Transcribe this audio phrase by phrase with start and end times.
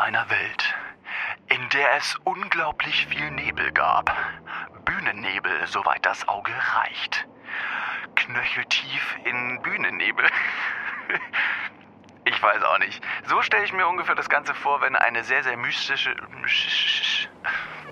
[0.00, 0.74] einer Welt,
[1.48, 4.14] in der es unglaublich viel Nebel gab.
[4.84, 7.26] Bühnennebel, soweit das Auge reicht.
[8.14, 10.26] Knöcheltief in Bühnennebel.
[12.28, 13.00] Ich weiß auch nicht.
[13.26, 16.16] So stelle ich mir ungefähr das Ganze vor, wenn eine sehr, sehr mystische...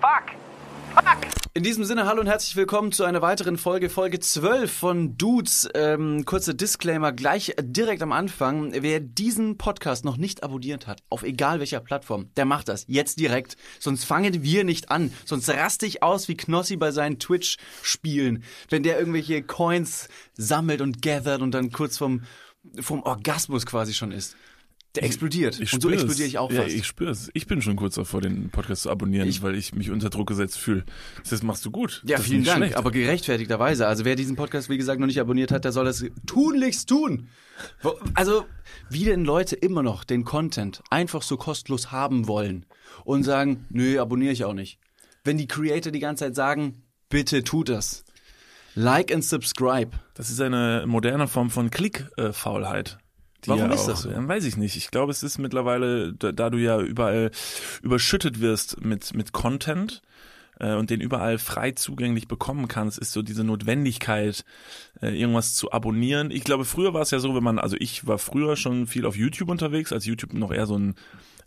[0.01, 0.23] Fuck!
[0.93, 1.44] Fuck!
[1.57, 5.69] In diesem Sinne, hallo und herzlich willkommen zu einer weiteren Folge, Folge 12 von Dudes.
[5.73, 8.73] Ähm, kurzer Disclaimer gleich direkt am Anfang.
[8.73, 13.21] Wer diesen Podcast noch nicht abonniert hat, auf egal welcher Plattform, der macht das jetzt
[13.21, 13.55] direkt.
[13.79, 15.13] Sonst fangen wir nicht an.
[15.23, 21.01] Sonst raste ich aus wie Knossi bei seinen Twitch-Spielen, wenn der irgendwelche Coins sammelt und
[21.01, 22.23] gathert und dann kurz vom,
[22.81, 24.35] vom Orgasmus quasi schon ist.
[24.95, 25.59] Der explodiert.
[25.59, 26.75] Ich und so explodiere ich auch Ja, fast.
[26.75, 27.29] ich spüre es.
[27.33, 30.27] Ich bin schon kurz davor, den Podcast zu abonnieren, Ich- weil ich mich unter Druck
[30.27, 30.83] gesetzt fühle.
[31.29, 32.01] Das machst du gut.
[32.05, 32.75] Ja, das vielen Dank, schlecht.
[32.77, 33.87] aber gerechtfertigterweise.
[33.87, 37.27] Also wer diesen Podcast, wie gesagt, noch nicht abonniert hat, der soll das tunlichst tun.
[38.13, 38.45] Also,
[38.89, 42.65] wie denn Leute immer noch den Content einfach so kostenlos haben wollen
[43.03, 44.79] und sagen, nö, abonniere ich auch nicht.
[45.23, 48.03] Wenn die Creator die ganze Zeit sagen, bitte tut das.
[48.75, 49.91] Like and subscribe.
[50.15, 52.97] das ist eine moderne Form von Klickfaulheit.
[53.47, 54.09] Warum ist das so?
[54.11, 54.75] Ja, weiß ich nicht.
[54.75, 57.31] Ich glaube, es ist mittlerweile, da, da du ja überall
[57.81, 60.01] überschüttet wirst mit, mit Content
[60.59, 64.45] äh, und den überall frei zugänglich bekommen kannst, ist so diese Notwendigkeit,
[65.01, 66.31] äh, irgendwas zu abonnieren.
[66.31, 69.05] Ich glaube, früher war es ja so, wenn man, also ich war früher schon viel
[69.05, 70.95] auf YouTube unterwegs, als YouTube noch eher so ein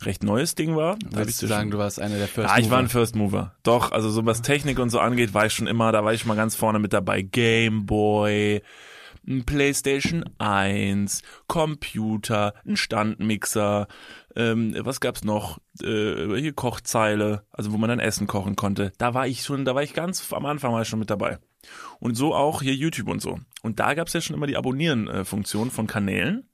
[0.01, 0.97] recht neues Ding war.
[1.09, 2.91] Da Würdest du sagen, schon- du warst einer der First ja, ich war ein Mover?
[2.99, 3.55] First Mover.
[3.63, 6.21] Doch, also so was Technik und so angeht, war ich schon immer, da war ich
[6.21, 7.21] schon mal ganz vorne mit dabei.
[7.21, 8.61] Game Boy,
[9.29, 13.87] ein PlayStation 1, Computer, ein Standmixer,
[14.35, 15.59] ähm, was gab's noch?
[15.81, 18.91] Äh, hier Kochzeile, also wo man dann Essen kochen konnte.
[18.97, 21.39] Da war ich schon, da war ich ganz am Anfang ich schon mit dabei.
[21.99, 23.39] Und so auch hier YouTube und so.
[23.61, 26.49] Und da gab's ja schon immer die Abonnieren-Funktion von Kanälen.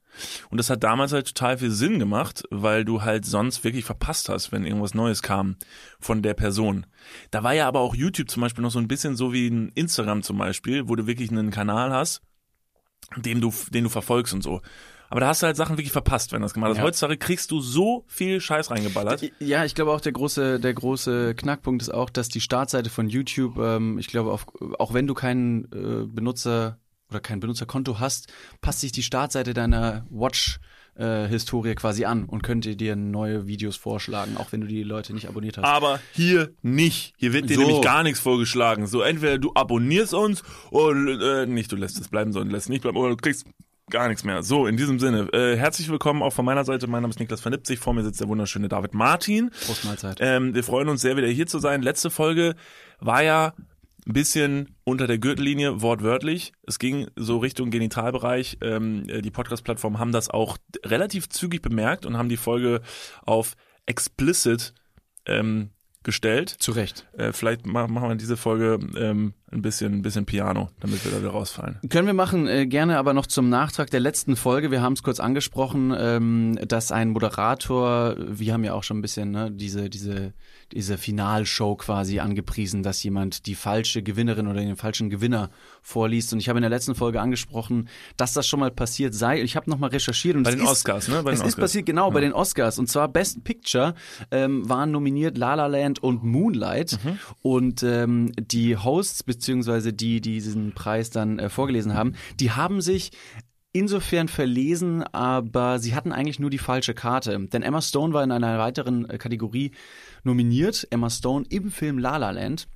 [0.50, 4.28] Und das hat damals halt total viel Sinn gemacht, weil du halt sonst wirklich verpasst
[4.28, 5.56] hast, wenn irgendwas Neues kam
[6.00, 6.86] von der Person.
[7.30, 9.70] Da war ja aber auch YouTube zum Beispiel noch so ein bisschen so wie ein
[9.74, 12.22] Instagram zum Beispiel, wo du wirklich einen Kanal hast,
[13.16, 14.60] dem du, den du verfolgst und so.
[15.08, 16.78] Aber da hast du halt Sachen wirklich verpasst, wenn du das gemacht hast.
[16.78, 16.82] Ja.
[16.82, 19.30] Heutzutage kriegst du so viel Scheiß reingeballert.
[19.38, 23.08] Ja, ich glaube auch der große, der große Knackpunkt ist auch, dass die Startseite von
[23.08, 24.46] YouTube, ähm, ich glaube, auf,
[24.78, 26.78] auch wenn du keinen äh, Benutzer
[27.08, 30.58] oder kein Benutzerkonto hast, passt sich die Startseite deiner Watch
[30.98, 35.12] äh, Historie quasi an und könnte dir neue Videos vorschlagen, auch wenn du die Leute
[35.14, 35.64] nicht abonniert hast.
[35.64, 37.12] Aber hier nicht.
[37.18, 37.60] Hier wird dir So.
[37.62, 38.86] nämlich gar nichts vorgeschlagen.
[38.86, 42.70] So, entweder du abonnierst uns oder äh, nicht, du lässt es bleiben, sondern lässt es
[42.70, 43.46] nicht bleiben oder du kriegst
[43.90, 44.42] gar nichts mehr.
[44.42, 46.86] So, in diesem Sinne, äh, herzlich willkommen auch von meiner Seite.
[46.88, 47.78] Mein Name ist Niklas Vernipzig.
[47.78, 49.50] Vor mir sitzt der wunderschöne David Martin.
[49.64, 50.18] Prost Mahlzeit.
[50.20, 51.82] Ähm, wir freuen uns sehr, wieder hier zu sein.
[51.82, 52.56] Letzte Folge
[52.98, 53.52] war ja
[54.06, 56.52] ein bisschen unter der Gürtellinie, wortwörtlich.
[56.66, 58.58] Es ging so Richtung Genitalbereich.
[58.60, 62.82] Ähm, äh, die Podcast-Plattformen haben das auch relativ zügig bemerkt und haben die Folge
[63.24, 63.56] auf
[63.86, 64.74] explicit
[65.26, 65.70] ähm,
[66.04, 66.50] gestellt.
[66.50, 67.08] Zu Recht.
[67.18, 71.12] Äh, vielleicht ma- machen wir diese Folge ähm, ein bisschen, ein bisschen Piano, damit wir
[71.12, 71.78] da wieder rausfallen.
[71.88, 74.72] Können wir machen, äh, gerne aber noch zum Nachtrag der letzten Folge.
[74.72, 79.02] Wir haben es kurz angesprochen, ähm, dass ein Moderator, wir haben ja auch schon ein
[79.02, 80.34] bisschen ne, diese, diese,
[80.72, 86.32] diese Finalshow quasi angepriesen, dass jemand die falsche Gewinnerin oder den falschen Gewinner vorliest.
[86.32, 89.40] Und ich habe in der letzten Folge angesprochen, dass das schon mal passiert sei.
[89.40, 90.34] Ich habe nochmal recherchiert.
[90.36, 91.22] Und Bei den ist, Oscars, ne?
[91.22, 91.70] Bei es den ist Oscars.
[91.70, 92.80] passiert, genau, bei den Oscars.
[92.80, 93.94] Und zwar Best Picture
[94.32, 96.98] ähm, waren nominiert La La Land und Moonlight.
[97.04, 97.18] Mhm.
[97.42, 102.80] Und ähm, die Hosts, beziehungsweise die, die diesen Preis dann äh, vorgelesen haben, die haben
[102.80, 103.12] sich
[103.72, 107.38] insofern verlesen, aber sie hatten eigentlich nur die falsche Karte.
[107.52, 109.72] Denn Emma Stone war in einer weiteren äh, Kategorie
[110.24, 110.88] nominiert.
[110.90, 112.66] Emma Stone im Film La La Land.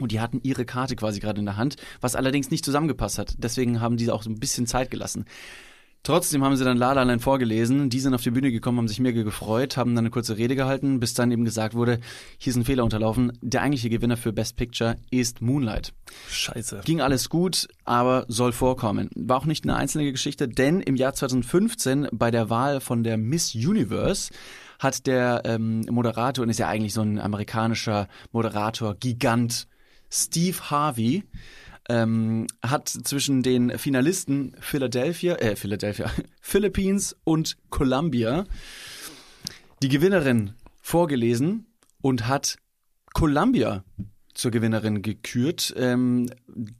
[0.00, 3.36] Und die hatten ihre Karte quasi gerade in der Hand, was allerdings nicht zusammengepasst hat.
[3.38, 5.24] Deswegen haben die auch so ein bisschen Zeit gelassen.
[6.04, 7.88] Trotzdem haben sie dann La La Land vorgelesen.
[7.88, 10.54] Die sind auf die Bühne gekommen, haben sich mega gefreut, haben dann eine kurze Rede
[10.54, 11.98] gehalten, bis dann eben gesagt wurde,
[12.36, 13.32] hier ist ein Fehler unterlaufen.
[13.40, 15.94] Der eigentliche Gewinner für Best Picture ist Moonlight.
[16.28, 16.82] Scheiße.
[16.84, 19.08] Ging alles gut, aber soll vorkommen.
[19.14, 23.16] War auch nicht eine einzelne Geschichte, denn im Jahr 2015 bei der Wahl von der
[23.16, 24.30] Miss Universe
[24.78, 29.68] hat der ähm, Moderator, und ist ja eigentlich so ein amerikanischer Moderator, Gigant,
[30.10, 31.24] Steve Harvey,
[31.88, 36.10] ähm, hat zwischen den Finalisten Philadelphia, äh, Philadelphia,
[36.40, 38.44] Philippines und Columbia
[39.82, 41.66] die Gewinnerin vorgelesen
[42.00, 42.56] und hat
[43.12, 43.84] Columbia
[44.34, 45.74] zur Gewinnerin gekürt.
[45.76, 46.28] Ähm,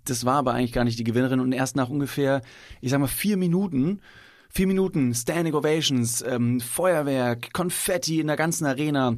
[0.05, 2.43] das war aber eigentlich gar nicht die Gewinnerin und erst nach ungefähr,
[2.81, 4.01] ich sag mal, vier Minuten,
[4.51, 9.17] vier Minuten Standing Ovations, ähm, Feuerwerk, Konfetti in der ganzen Arena,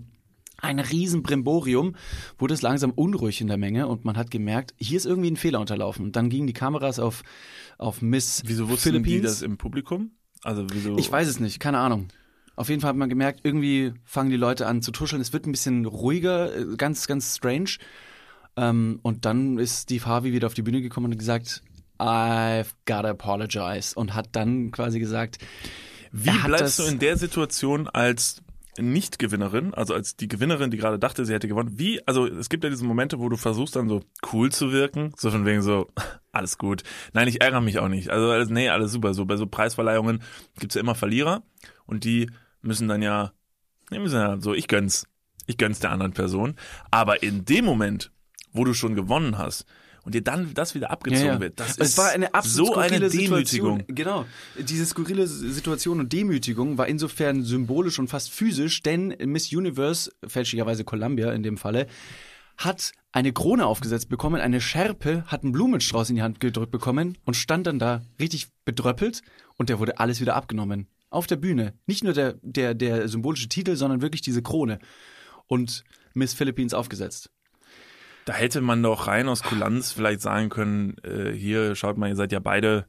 [0.58, 1.96] ein riesen Brimborium,
[2.38, 5.36] wurde es langsam unruhig in der Menge und man hat gemerkt, hier ist irgendwie ein
[5.36, 6.04] Fehler unterlaufen.
[6.04, 7.22] Und dann gingen die Kameras auf,
[7.78, 9.20] auf Miss Wieso wussten Philippines.
[9.20, 10.12] die das im Publikum?
[10.42, 10.96] Also wieso?
[10.98, 12.08] Ich weiß es nicht, keine Ahnung.
[12.56, 15.20] Auf jeden Fall hat man gemerkt, irgendwie fangen die Leute an zu tuscheln.
[15.20, 17.72] Es wird ein bisschen ruhiger, äh, ganz, ganz strange.
[18.56, 21.62] Ähm, und dann ist Steve Harvey wieder auf die Bühne gekommen und gesagt,
[21.98, 23.94] I've gotta apologize.
[23.94, 25.38] Und hat dann quasi gesagt,
[26.12, 28.42] Wie bleibst du in der Situation als
[28.78, 31.78] Nicht-Gewinnerin, also als die Gewinnerin, die gerade dachte, sie hätte gewonnen?
[31.78, 34.02] Wie, also es gibt ja diese Momente, wo du versuchst dann so
[34.32, 35.90] cool zu wirken, so von wegen so,
[36.32, 36.82] alles gut.
[37.12, 38.10] Nein, ich ärgere mich auch nicht.
[38.10, 39.14] Also alles, nee, alles super.
[39.14, 40.22] So bei so Preisverleihungen
[40.58, 41.42] gibt's ja immer Verlierer
[41.86, 42.30] und die
[42.62, 43.32] müssen dann ja,
[43.90, 45.06] die müssen ja so, ich gönn's.
[45.46, 46.56] Ich gönn's der anderen Person.
[46.90, 48.10] Aber in dem Moment,
[48.52, 49.64] wo du schon gewonnen hast
[50.06, 53.00] und dir dann das wieder abgezogen wird, das es ist war eine absolut so eine
[53.00, 53.36] Demütigung.
[53.36, 53.84] Situation.
[53.88, 54.24] Genau.
[54.56, 60.84] Diese skurrile Situation und Demütigung war insofern symbolisch und fast physisch, denn Miss Universe, fälschlicherweise
[60.84, 61.88] Columbia in dem Falle,
[62.56, 67.18] hat eine Krone aufgesetzt bekommen, eine Schärpe, hat einen Blumenstrauß in die Hand gedrückt bekommen
[67.24, 69.22] und stand dann da richtig bedröppelt
[69.56, 70.86] und der wurde alles wieder abgenommen.
[71.10, 71.74] Auf der Bühne.
[71.86, 74.78] Nicht nur der, der, der symbolische Titel, sondern wirklich diese Krone.
[75.48, 75.82] Und
[76.14, 77.30] Miss Philippines aufgesetzt.
[78.26, 82.16] Da hätte man doch rein aus Kulanz vielleicht sagen können, äh, hier schaut mal, ihr
[82.16, 82.86] seid ja beide,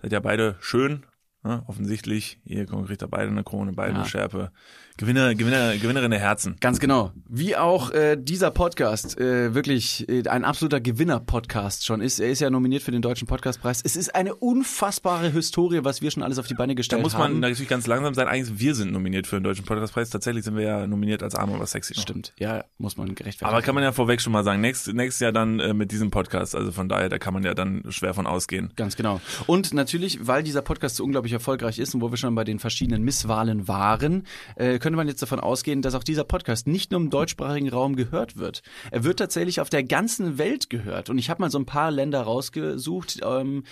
[0.00, 1.04] seid ja beide schön,
[1.42, 1.62] ne?
[1.66, 2.40] offensichtlich.
[2.44, 3.98] Ihr kriegt da beide eine Krone, beide Ja.
[3.98, 4.52] eine Schärpe.
[4.98, 6.56] Gewinner, Gewinner, Gewinnerin der Herzen.
[6.60, 7.12] Ganz genau.
[7.28, 12.18] Wie auch äh, dieser Podcast äh, wirklich äh, ein absoluter Gewinner-Podcast schon ist.
[12.18, 13.82] Er ist ja nominiert für den Deutschen Podcastpreis.
[13.84, 17.12] Es ist eine unfassbare Historie, was wir schon alles auf die Beine Da gestellt muss
[17.12, 17.40] man haben.
[17.40, 18.26] natürlich ganz langsam sein.
[18.26, 20.08] Eigentlich, wir sind nominiert für den Deutschen Podcastpreis.
[20.08, 21.92] Tatsächlich sind wir ja nominiert als Arme aber sexy.
[21.94, 22.00] noch.
[22.02, 23.54] Stimmt, ja, muss man gerechtfertigen.
[23.54, 26.10] Aber kann man ja vorweg schon mal sagen, nächstes, nächstes Jahr dann äh, mit diesem
[26.10, 26.54] Podcast.
[26.56, 28.72] Also von daher, da kann man ja dann schwer von ausgehen.
[28.76, 29.20] Ganz genau.
[29.46, 32.58] Und natürlich, weil dieser Podcast so unglaublich erfolgreich ist und wo wir schon bei den
[32.58, 37.00] verschiedenen Misswahlen waren, äh, könnte man jetzt davon ausgehen, dass auch dieser Podcast nicht nur
[37.00, 38.62] im deutschsprachigen Raum gehört wird.
[38.92, 41.10] Er wird tatsächlich auf der ganzen Welt gehört.
[41.10, 43.64] Und ich habe mal so ein paar Länder rausgesucht, ähm,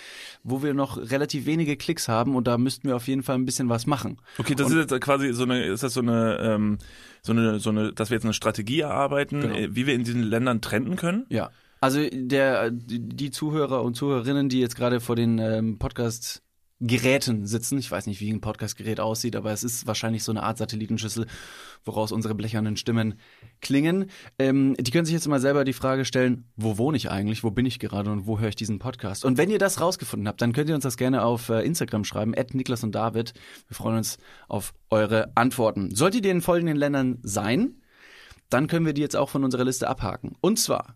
[0.43, 3.45] wo wir noch relativ wenige Klicks haben und da müssten wir auf jeden Fall ein
[3.45, 4.17] bisschen was machen.
[4.37, 6.79] Okay, das ist jetzt quasi so eine, ist das so eine, ähm,
[7.21, 9.55] so eine, so eine, dass wir jetzt eine Strategie erarbeiten, Genau.
[9.55, 11.25] äh, wie wir in diesen Ländern trenden können?
[11.29, 11.49] Ja.
[11.79, 16.41] Also der, die die Zuhörer und Zuhörerinnen, die jetzt gerade vor den ähm, Podcast
[16.81, 17.77] Geräten sitzen.
[17.77, 21.25] Ich weiß nicht, wie ein Podcastgerät aussieht, aber es ist wahrscheinlich so eine Art Satellitenschüssel,
[21.85, 23.15] woraus unsere blechernen Stimmen
[23.61, 24.09] klingen.
[24.37, 27.51] Ähm, die können sich jetzt mal selber die Frage stellen, wo wohne ich eigentlich, wo
[27.51, 29.23] bin ich gerade und wo höre ich diesen Podcast?
[29.23, 32.03] Und wenn ihr das rausgefunden habt, dann könnt ihr uns das gerne auf äh, Instagram
[32.03, 33.33] schreiben, at Niklas und David.
[33.67, 34.17] Wir freuen uns
[34.49, 35.95] auf eure Antworten.
[35.95, 37.81] Solltet ihr in folgenden Ländern sein,
[38.49, 40.33] dann können wir die jetzt auch von unserer Liste abhaken.
[40.41, 40.95] Und zwar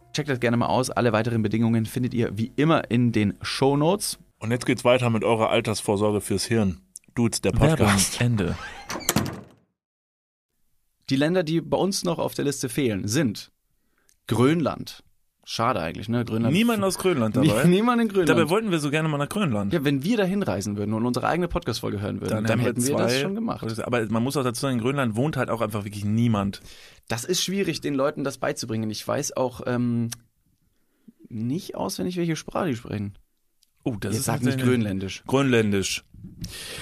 [0.13, 0.89] Checkt das gerne mal aus.
[0.89, 4.19] Alle weiteren Bedingungen findet ihr wie immer in den Show Notes.
[4.39, 6.81] Und jetzt geht's weiter mit eurer Altersvorsorge fürs Hirn.
[7.15, 8.19] Dudes, der Podcast.
[8.19, 8.57] Ende.
[11.09, 13.51] Die Länder, die bei uns noch auf der Liste fehlen, sind
[14.27, 15.03] Grönland.
[15.53, 16.23] Schade eigentlich, ne?
[16.23, 16.53] Grönland.
[16.53, 17.63] Niemand aus Grönland dabei.
[17.67, 18.29] Niemand in Grönland.
[18.29, 19.73] Dabei wollten wir so gerne mal nach Grönland.
[19.73, 22.95] ja, wenn wir da hinreisen würden und unsere eigene Podcast-Folge hören würden, dann, hätten wir
[22.95, 23.81] das schon gemacht.
[23.81, 26.61] Aber man muss auch dazu sagen, in Grönland wohnt halt auch einfach wirklich niemand.
[27.09, 28.89] Das ist schwierig, den Leuten das beizubringen.
[28.91, 30.09] Ich weiß auch ähm,
[31.27, 33.15] nicht auswendig, welche Sprache die sprechen.
[33.83, 35.21] Oh, das Jetzt ist sag nicht Grönländisch.
[35.27, 36.05] Grönländisch.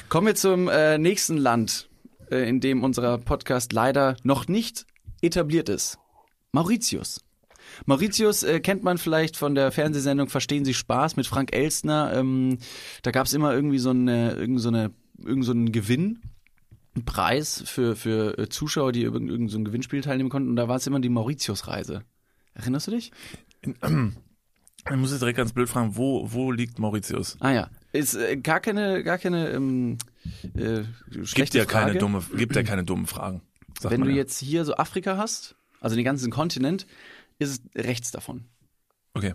[0.09, 1.89] Kommen wir zum äh, nächsten Land,
[2.29, 4.85] äh, in dem unser Podcast leider noch nicht
[5.23, 5.97] etabliert ist.
[6.51, 7.21] Mauritius.
[7.85, 12.13] Mauritius äh, kennt man vielleicht von der Fernsehsendung Verstehen Sie Spaß mit Frank Elstner.
[12.13, 12.59] Ähm,
[13.03, 14.91] da gab es immer irgendwie so eine, irgend so eine,
[15.23, 16.21] irgend so einen Gewinn.
[16.95, 20.49] einen Preis für, für äh, Zuschauer, die irgend, irgend so ein Gewinnspiel teilnehmen konnten.
[20.49, 22.03] Und da war es immer die Mauritius-Reise.
[22.53, 23.11] Erinnerst du dich?
[23.61, 27.37] Ich muss jetzt direkt ganz blöd fragen, wo, wo liegt Mauritius?
[27.39, 27.69] Ah ja.
[27.91, 29.97] Ist äh, gar keine, gar keine ähm,
[30.55, 30.81] äh,
[31.33, 31.99] Gibt ja keine Frage.
[31.99, 33.41] dumme, gibt ja keine dummen Fragen.
[33.81, 34.17] Wenn du ja.
[34.17, 36.85] jetzt hier so Afrika hast, also den ganzen Kontinent,
[37.39, 38.45] ist es rechts davon.
[39.13, 39.33] Okay.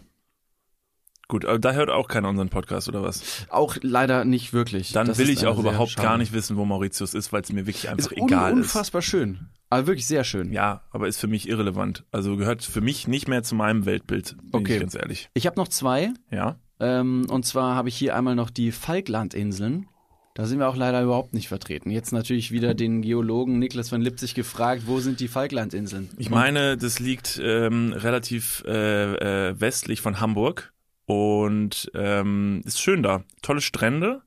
[1.27, 3.47] Gut, aber da hört auch keiner unseren Podcast oder was?
[3.49, 4.93] Auch leider nicht wirklich.
[4.93, 6.07] Dann Das will ich auch also überhaupt schade.
[6.07, 8.59] gar nicht wissen, wo Mauritius ist, weil es mir wirklich einfach Ist un egal ist.
[8.59, 9.49] unfassbar schön.
[9.71, 10.53] Aber wirklich sehr schön.
[10.53, 12.05] Ja, aber ist für mich irrelevant.
[12.13, 14.75] Also gehört für mich nicht mehr zu meinem Weltbild, bin Okay.
[14.75, 15.31] ich ganz ehrlich.
[15.33, 16.13] Ich habe noch zwei.
[16.31, 16.61] Ja?
[16.79, 19.89] Ähm, und zwar habe ich hier einmal noch die Falklandinseln.
[20.35, 21.91] Da sind wir auch leider überhaupt nicht vertreten.
[21.91, 26.11] Jetzt natürlich wieder den Geologen Niklas von Lipzig gefragt, wo sind die Falklandinseln?
[26.19, 30.73] Ich meine, das liegt ähm, relativ äh, äh, westlich von Hamburg
[31.07, 33.23] und ähm, ist schön da.
[33.43, 34.23] Tolle Strände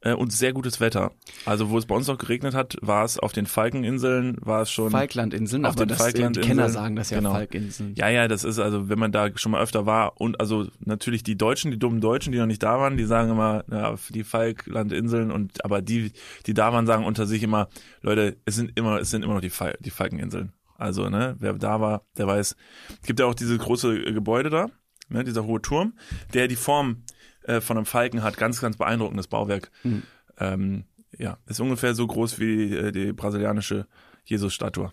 [0.00, 1.12] äh, und sehr gutes Wetter.
[1.44, 4.70] Also wo es bei uns noch geregnet hat, war es auf den Falkeninseln, war es
[4.70, 4.90] schon.
[4.90, 7.32] Falklandinseln, Auf aber den das, Falklandinseln, die Kenner sagen das ja genau.
[7.32, 7.94] Falkinseln.
[7.96, 11.22] Ja, ja, das ist also, wenn man da schon mal öfter war und also natürlich
[11.22, 14.24] die Deutschen, die dummen Deutschen, die noch nicht da waren, die sagen immer, ja, die
[14.24, 16.12] Falklandinseln und aber die,
[16.46, 17.68] die da waren, sagen unter sich immer,
[18.02, 20.52] Leute, es sind immer, es sind immer noch die, Fal die Falkeninseln.
[20.76, 22.54] Also, ne, wer da war, der weiß.
[23.00, 24.68] Es gibt ja auch diese große äh, Gebäude da,
[25.08, 25.94] ne, dieser hohe Turm,
[26.34, 27.02] der die Form
[27.48, 29.70] äh, von einem Falken hat, ganz, ganz beeindruckendes Bauwerk.
[29.82, 30.02] Mhm.
[30.38, 30.84] Ähm,
[31.16, 33.86] ja, ist ungefähr so groß wie äh, die brasilianische
[34.24, 34.92] Jesus-Statue.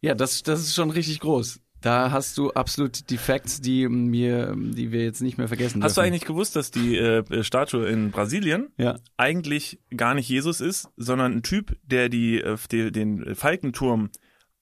[0.00, 1.60] Ja, das, das ist schon richtig groß.
[1.80, 5.96] Da hast du absolut die Facts, die mir, die wir jetzt nicht mehr vergessen Hast
[5.96, 6.12] du dürfen.
[6.12, 8.98] eigentlich gewusst, dass die äh, Statue in Brasilien Ja.
[9.16, 14.10] eigentlich gar nicht Jesus ist, sondern ein Typ, der die, äh, die den Falkenturm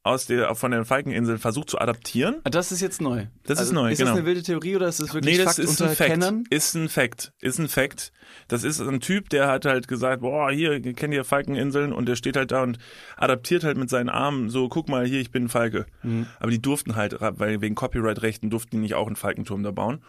[0.02, 2.36] aus der von der Falkeninsel versucht zu adaptieren?
[2.44, 3.26] Ah, Das ist jetzt neu.
[3.44, 4.10] Das ist neu, Ist genau.
[4.12, 6.10] das eine wilde Theorie oder ist das wirklich Nee, das Fakt ist unter ein Fact.
[6.10, 6.44] Kennern?
[6.48, 7.32] Ist ein Fact.
[7.40, 8.12] Ist ein Fact.
[8.48, 11.92] Das ist ein Typ, der hat halt gesagt, boah, hier, kennt ihr Falkeninseln?
[11.92, 12.78] Und der steht halt da und
[13.16, 15.84] adaptiert halt mit seinen Armen so, guck mal, hier, ich bin ein Falke.
[16.02, 16.26] Mhm.
[16.38, 20.02] Aber die durften halt, weil wegen Copyright-Rechten durften die nicht auch einen Falkenturm da bauen.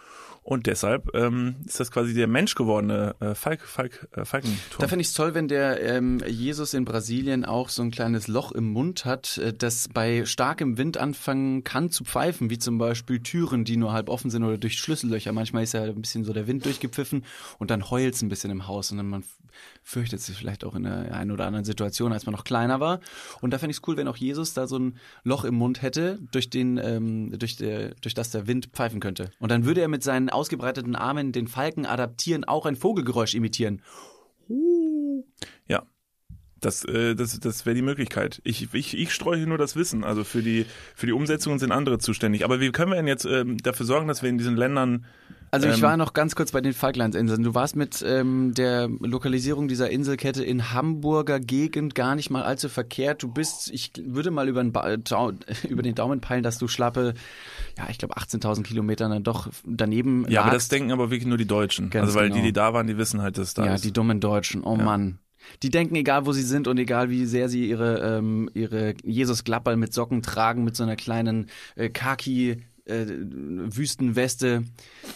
[0.44, 4.80] Und deshalb ähm, ist das quasi der menschgewordene äh, Falk, Falk, äh, Falkenturm.
[4.80, 8.28] Da fände ich es toll, wenn der ähm, Jesus in Brasilien auch so ein kleines
[8.28, 12.80] Loch im Mund hat, äh, das bei starkem Wind anfangen kann zu pfeifen, wie zum
[12.80, 15.32] Beispiel Türen, die nur halb offen sind oder durch Schlüssellöcher.
[15.32, 17.24] Manchmal ist ja ein bisschen so der Wind durchgepfiffen
[17.60, 19.24] und dann heult es ein bisschen im Haus und dann man
[19.84, 23.00] fürchtet sich vielleicht auch in der einen oder anderen Situation, als man noch kleiner war.
[23.42, 25.82] Und da fände ich es cool, wenn auch Jesus da so ein Loch im Mund
[25.82, 29.32] hätte, durch den, ähm, durch, der, durch das der Wind pfeifen könnte.
[29.40, 33.82] Und dann würde er mit seinen ausgebreiteten Armen den Falken adaptieren, auch ein Vogelgeräusch imitieren.
[35.68, 35.84] Ja.
[36.60, 38.40] Das, äh, das, das wäre die Möglichkeit.
[38.44, 40.04] Ich, ich, ich streue hier nur das Wissen.
[40.04, 42.46] Also für die, für die Umsetzung sind andere zuständig.
[42.46, 45.06] Aber wie können wir denn jetzt ähm, dafür sorgen, dass wir in diesen Ländern
[45.54, 47.44] Also ich Ähm, war noch ganz kurz bei den Falklandsinseln.
[47.44, 52.70] Du warst mit ähm, der Lokalisierung dieser Inselkette in Hamburger Gegend gar nicht mal allzu
[52.70, 53.22] verkehrt.
[53.22, 55.34] Du bist, ich würde mal über den, ba Dau
[55.70, 57.14] über den Daumen peilen, dass du schlappe,
[57.78, 60.72] ja, ich glaube 18.000 Kilometer dann doch daneben Ja, aber das lagst.
[60.72, 61.90] denken aber wirklich nur die Deutschen.
[61.90, 62.38] Ganz also weil genau.
[62.38, 63.84] die, die da waren, die wissen halt, dass da Ja, ist.
[63.84, 64.64] die dummen Deutschen.
[64.64, 64.84] Oh Ja.
[64.84, 65.20] Mann.
[65.64, 69.76] Die denken, egal wo sie sind und egal wie sehr sie ihre, ähm, ihre Jesus-Glapperl
[69.76, 74.64] mit Socken tragen, mit so einer kleinen äh, Kaki äh, Wüstenweste,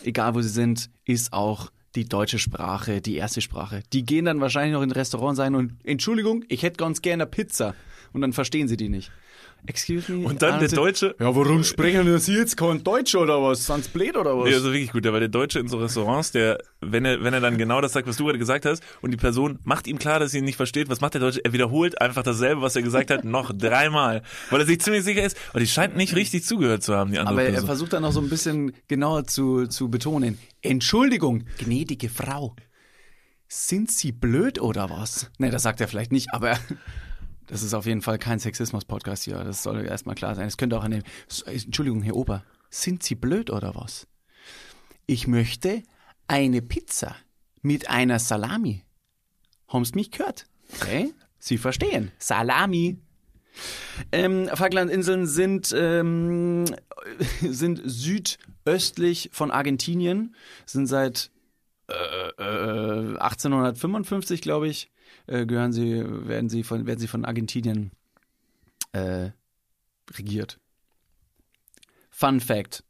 [0.03, 3.83] egal wo sie sind, ist auch die deutsche Sprache, die erste Sprache.
[3.93, 7.25] Die gehen dann wahrscheinlich noch in ein Restaurant sein und Entschuldigung, ich hätte ganz gerne
[7.25, 7.75] Pizza.
[8.13, 9.11] Und dann verstehen sie die nicht.
[9.67, 10.27] Excuse me.
[10.27, 13.65] Und dann der Deutsche, Ja, warum sprechen wir Sie jetzt kein Deutsch oder was?
[13.65, 14.49] Sonst blöd oder was?
[14.49, 17.41] Ja, also wirklich gut, aber der Deutsche in so Restaurants, der, wenn er, wenn er
[17.41, 20.19] dann genau das sagt, was du gerade gesagt hast, und die Person macht ihm klar,
[20.19, 21.43] dass sie ihn nicht versteht, was macht der Deutsche?
[21.43, 25.23] Er wiederholt einfach dasselbe, was er gesagt hat, noch dreimal, weil er sich ziemlich sicher
[25.23, 27.67] ist, und die scheint nicht richtig zugehört zu haben, die andere Aber er Person.
[27.67, 30.37] versucht dann noch so ein bisschen genauer zu, zu betonen.
[30.61, 32.55] Entschuldigung, gnädige Frau.
[33.47, 35.29] Sind Sie blöd oder was?
[35.37, 36.57] Ne, das sagt er vielleicht nicht, aber
[37.47, 39.43] das ist auf jeden Fall kein Sexismus-Podcast hier.
[39.43, 40.47] Das soll erstmal klar sein.
[40.47, 41.03] Es könnte auch an dem.
[41.45, 42.43] Entschuldigung, Herr Ober.
[42.69, 44.07] Sind Sie blöd oder was?
[45.05, 45.83] Ich möchte
[46.27, 47.15] eine Pizza
[47.61, 48.83] mit einer Salami.
[49.67, 50.47] Haben's mich gehört?
[50.75, 51.13] Okay?
[51.39, 52.11] Sie verstehen.
[52.17, 52.97] Salami.
[54.11, 56.65] Ähm, Falklandinseln sind, ähm,
[57.41, 60.35] sind südöstlich von Argentinien,
[60.65, 61.31] sind seit
[61.87, 61.93] äh,
[62.41, 64.91] äh, 1855, glaube ich,
[65.27, 67.91] äh, gehören sie, werden sie von, werden sie von Argentinien
[68.91, 69.31] äh,
[70.13, 70.59] regiert.
[72.09, 72.83] Fun Fact.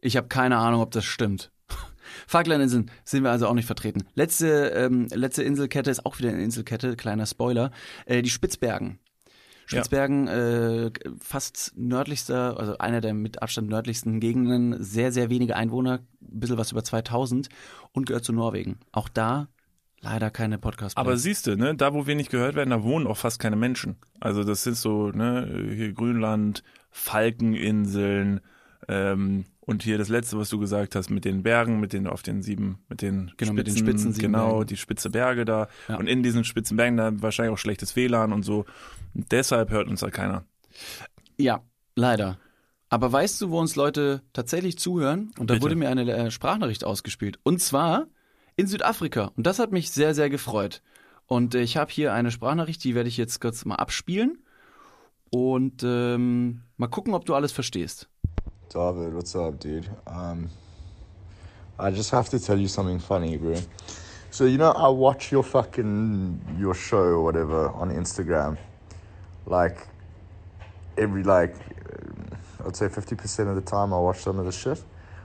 [0.00, 1.50] Ich habe keine Ahnung, ob das stimmt.
[2.26, 4.04] Falklandinseln sind wir also auch nicht vertreten.
[4.14, 7.72] Letzte, ähm, letzte Inselkette ist auch wieder eine Inselkette, kleiner Spoiler.
[8.06, 8.98] Äh, die Spitzbergen.
[9.66, 10.90] Spitzbergen, äh,
[11.20, 16.56] fast nördlichster, also einer der mit Abstand nördlichsten Gegenden, sehr, sehr wenige Einwohner, ein bisschen
[16.56, 17.50] was über 2000
[17.92, 18.78] und gehört zu Norwegen.
[18.92, 19.48] Auch da
[20.00, 23.06] leider keine podcast Aber siehst du, ne, da wo wir nicht gehört werden, da wohnen
[23.06, 23.96] auch fast keine Menschen.
[24.20, 28.40] Also das sind so, ne, hier Grünland, Falkeninseln,
[28.88, 32.22] ähm, und hier das letzte, was du gesagt hast, mit den Bergen, mit den auf
[32.22, 34.66] den sieben, mit den Genau, mit den Spitzen, spitzen genau, Bergen.
[34.68, 35.68] die spitze Berge da.
[35.88, 35.96] Ja.
[35.96, 38.64] Und in diesen spitzen Bergen da wahrscheinlich auch schlechtes WLAN und so.
[39.14, 40.44] Und deshalb hört uns da keiner.
[41.36, 41.60] Ja,
[41.96, 42.38] leider.
[42.88, 45.32] Aber weißt du, wo uns Leute tatsächlich zuhören?
[45.38, 45.64] Und da Bitte.
[45.64, 47.38] wurde mir eine äh, Sprachnachricht ausgespielt.
[47.42, 48.06] Und zwar
[48.58, 49.30] in Südafrika.
[49.36, 50.82] Und das hat mich sehr, sehr gefreut.
[51.26, 54.42] Und äh, ich habe hier eine Sprachnachricht, die werde ich jetzt kurz mal abspielen.
[55.30, 58.08] Und ähm, mal gucken, ob du alles verstehst.
[58.72, 59.88] David, what's up, dude?
[60.06, 60.50] Um,
[61.78, 63.54] I just have to tell you something funny, bro.
[64.30, 68.58] So you know, I watch your fucking your show or whatever on Instagram,
[69.46, 69.76] like
[70.96, 71.54] every like
[72.66, 74.82] I'd say fifty percent of the time I watch some of the shit.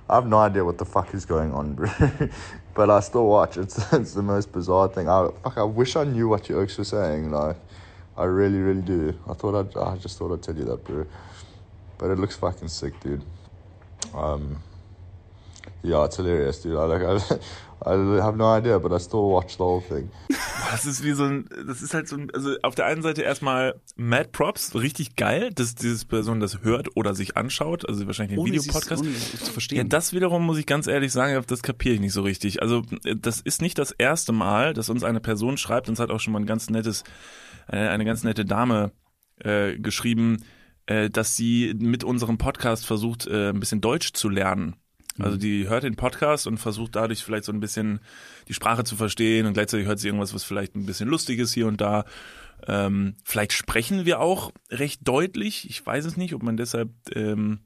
[0.09, 1.89] I have no idea what the fuck is going on, bro.
[2.73, 3.57] but I still watch.
[3.57, 5.09] It's it's the most bizarre thing.
[5.09, 5.57] I fuck.
[5.57, 7.31] I wish I knew what your oaks were saying.
[7.31, 7.57] Like,
[8.17, 9.17] I really, really do.
[9.29, 9.77] I thought I'd.
[9.77, 11.05] I just thought I'd tell you that, bro.
[11.97, 13.23] But it looks fucking sick, dude.
[14.13, 14.61] Um,
[15.83, 16.73] yeah, it's hilarious, dude.
[16.77, 17.01] I like.
[17.03, 17.39] I,
[17.85, 20.09] I have no idea, but I still watch the whole thing.
[20.71, 23.21] Das ist wie so ein, das ist halt so ein, also auf der einen Seite
[23.23, 28.37] erstmal Mad Props, richtig geil, dass diese Person das hört oder sich anschaut, also wahrscheinlich
[28.37, 29.03] den Videopodcast.
[29.03, 29.09] zu
[29.45, 29.89] Ja, verstehen.
[29.89, 32.61] das wiederum muss ich ganz ehrlich sagen, das kapiere ich nicht so richtig.
[32.61, 36.09] Also äh, das ist nicht das erste Mal, dass uns eine Person schreibt, uns hat
[36.09, 37.03] auch schon mal ein ganz nettes,
[37.67, 38.93] eine, eine ganz nette Dame
[39.43, 40.37] äh, geschrieben,
[40.85, 44.77] äh, dass sie mit unserem Podcast versucht, äh, ein bisschen Deutsch zu lernen.
[45.19, 47.99] Also die hört den Podcast und versucht dadurch vielleicht so ein bisschen
[48.47, 51.53] die Sprache zu verstehen und gleichzeitig hört sie irgendwas, was vielleicht ein bisschen lustig ist
[51.53, 52.05] hier und da.
[52.67, 55.69] Ähm, vielleicht sprechen wir auch recht deutlich.
[55.69, 57.59] Ich weiß es nicht, ob man deshalb ähm,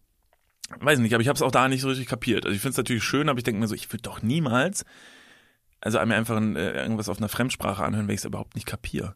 [0.80, 2.46] weiß nicht, aber ich habe es auch da nicht so richtig kapiert.
[2.46, 4.84] Also ich finde es natürlich schön, aber ich denke mir so, ich würde doch niemals,
[5.80, 8.68] also mir einfach ein, äh, irgendwas auf einer Fremdsprache anhören, wenn ich es überhaupt nicht
[8.68, 9.16] kapiere.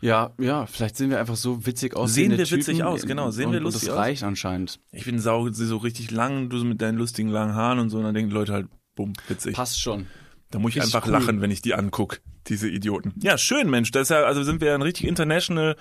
[0.00, 2.12] Ja, ja, vielleicht sehen wir einfach so witzig aus.
[2.12, 3.98] Sehen wir witzig aus, genau, sehen und, wir und lustig das aus?
[3.98, 4.80] reicht anscheinend.
[4.90, 7.98] Ich bin sau sie so richtig lang, du mit deinen lustigen langen Haaren und so,
[7.98, 9.54] und dann denken die Leute halt, bumm, witzig.
[9.54, 10.06] Passt schon.
[10.50, 11.12] Da muss ich Richtig einfach cool.
[11.12, 13.14] lachen, wenn ich die anguck, diese Idioten.
[13.22, 13.90] Ja, schön, Mensch.
[13.90, 15.76] Das ist ja, also sind wir ja ein richtig international,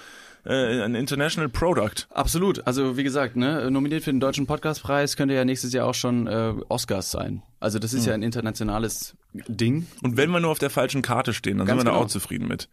[0.45, 2.07] äh, ein international Product.
[2.09, 2.65] Absolut.
[2.65, 6.27] Also wie gesagt, ne, nominiert für den Deutschen Podcastpreis könnte ja nächstes Jahr auch schon
[6.27, 7.43] äh, Oscars sein.
[7.59, 9.87] Also das ist ja ein internationales Ding.
[10.01, 12.05] Und wenn wir nur auf der falschen Karte stehen, dann Ganz sind wir da genau.
[12.05, 12.69] auch zufrieden mit.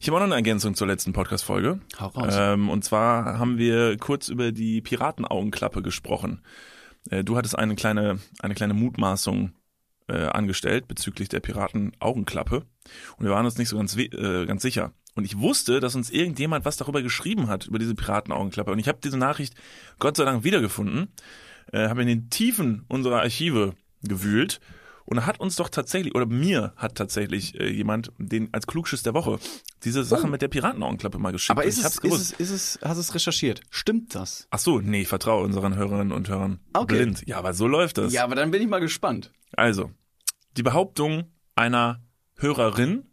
[0.00, 1.80] Ich habe auch noch eine Ergänzung zur letzten Podcast-Folge.
[1.98, 2.34] Hau raus.
[2.36, 6.40] Ähm, und zwar haben wir kurz über die Piratenaugenklappe gesprochen.
[7.10, 9.52] Äh, du hattest eine kleine, eine kleine Mutmaßung
[10.08, 12.64] äh, angestellt bezüglich der Piratenaugenklappe.
[13.16, 14.92] Und wir waren uns nicht so ganz, äh, ganz sicher.
[15.14, 18.70] Und ich wusste, dass uns irgendjemand was darüber geschrieben hat, über diese Piratenaugenklappe.
[18.70, 19.54] Und ich habe diese Nachricht
[19.98, 21.08] Gott sei Dank wiedergefunden,
[21.72, 24.60] äh, habe in den Tiefen unserer Archive gewühlt
[25.04, 29.12] und hat uns doch tatsächlich, oder mir hat tatsächlich äh, jemand den als Klugschiss der
[29.14, 29.40] Woche
[29.82, 31.50] diese Sache mit der Piratenaugenklappe mal geschickt.
[31.50, 33.62] Aber ist ich es, ist es, ist es, hast du es recherchiert?
[33.70, 34.46] Stimmt das?
[34.50, 36.94] Ach so, nee, ich vertraue unseren Hörerinnen und Hörern Okay.
[36.96, 37.26] blind.
[37.26, 38.12] Ja, aber so läuft das.
[38.12, 39.32] Ja, aber dann bin ich mal gespannt.
[39.52, 39.90] Also,
[40.56, 41.24] die Behauptung
[41.56, 42.00] einer
[42.36, 43.09] Hörerin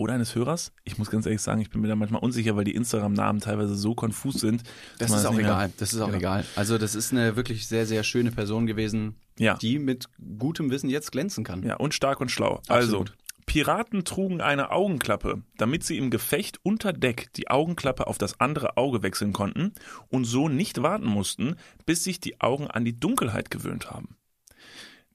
[0.00, 0.72] oder eines Hörers.
[0.84, 3.74] Ich muss ganz ehrlich sagen, ich bin mir da manchmal unsicher, weil die Instagram-Namen teilweise
[3.74, 4.62] so konfus sind.
[4.98, 5.72] Das ist auch mehr- egal.
[5.76, 6.18] Das ist auch Genau.
[6.18, 6.44] egal.
[6.56, 9.56] Also das ist eine wirklich sehr, sehr schöne Person gewesen, Ja.
[9.56, 10.06] die mit
[10.38, 11.62] gutem Wissen jetzt glänzen kann.
[11.62, 12.60] Ja, und stark und schlau.
[12.68, 13.10] Absolut.
[13.10, 13.14] Also,
[13.46, 18.76] Piraten trugen eine Augenklappe, damit sie im Gefecht unter Deck die Augenklappe auf das andere
[18.76, 19.72] Auge wechseln konnten
[20.08, 24.16] und so nicht warten mussten, bis sich die Augen an die Dunkelheit gewöhnt haben.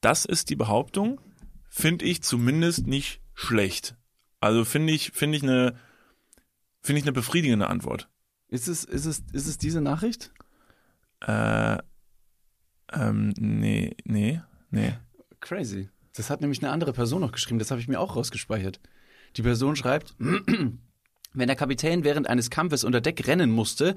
[0.02, 1.22] Das ist die Behauptung,
[1.70, 3.96] finde ich zumindest nicht schlecht.
[4.46, 5.76] Also finde ich, finde ich eine,
[6.84, 8.10] finde ich eine befriedigende Antwort.
[8.48, 10.32] Ist es, ist es, ist es diese Nachricht?
[11.22, 11.80] Äh,
[12.94, 14.94] ähm, nee, nee, nee.
[15.40, 15.90] Crazy.
[16.14, 18.80] Das hat nämlich eine andere Person noch geschrieben, das habe ich mir auch rausgespeichert.
[19.36, 20.16] Die Person schreibt,
[21.36, 23.96] wenn der Kapitän während eines Kampfes unter Deck rennen musste,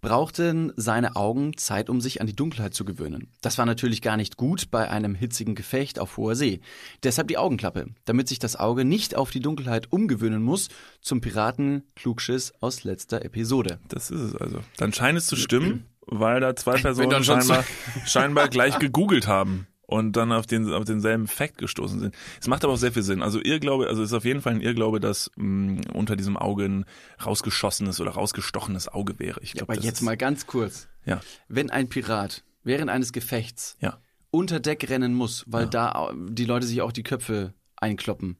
[0.00, 3.28] brauchten seine Augen Zeit, um sich an die Dunkelheit zu gewöhnen.
[3.40, 6.60] Das war natürlich gar nicht gut bei einem hitzigen Gefecht auf hoher See.
[7.02, 10.68] Deshalb die Augenklappe, damit sich das Auge nicht auf die Dunkelheit umgewöhnen muss,
[11.00, 13.78] zum Piraten Klugschiss aus letzter Episode.
[13.88, 14.60] Das ist es also.
[14.76, 17.64] Dann scheint es zu stimmen, weil da zwei Personen scheinbar,
[18.04, 22.14] scheinbar gleich gegoogelt haben und dann auf, den, auf denselben Fact gestoßen sind.
[22.40, 23.22] Es macht aber auch sehr viel Sinn.
[23.22, 26.64] Also Irrglaube, also es ist auf jeden Fall ein Irrglaube, dass mh, unter diesem Auge
[26.64, 26.84] ein
[27.24, 29.40] rausgeschossenes oder rausgestochenes Auge wäre.
[29.42, 30.88] Ich glaube, Aber das jetzt ist, mal ganz kurz.
[31.04, 33.98] Ja, Wenn ein Pirat während eines Gefechts ja.
[34.32, 38.36] unter Deck rennen muss, weil da au- die Leute sich auch die Köpfe einkloppen,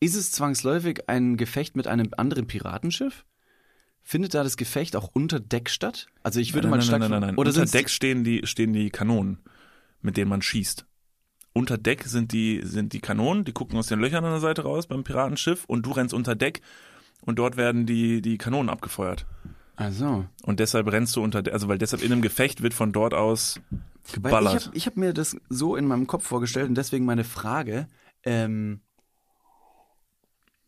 [0.00, 3.24] ist es zwangsläufig ein Gefecht mit einem anderen Piratenschiff?
[4.02, 6.06] Findet da das Gefecht auch unter Deck statt?
[6.22, 7.36] Also ich würde nein, mal nein, stark nein, nein, nein.
[7.36, 9.38] oder Unter Deck stehen die, stehen die Kanonen,
[10.00, 10.86] mit denen man schießt.
[11.52, 14.62] Unter Deck sind die, sind die Kanonen, die gucken aus den Löchern an der Seite
[14.62, 16.60] raus beim Piratenschiff und du rennst unter Deck
[17.22, 19.26] und dort werden die, die Kanonen abgefeuert.
[19.76, 23.14] Also, Und deshalb rennst du unter, also weil deshalb in einem Gefecht wird von dort
[23.14, 24.66] aus weil ich geballert.
[24.66, 27.86] habe ich hab mir das so in meinem Kopf vorgestellt und deswegen meine Frage,
[28.24, 28.80] ähm,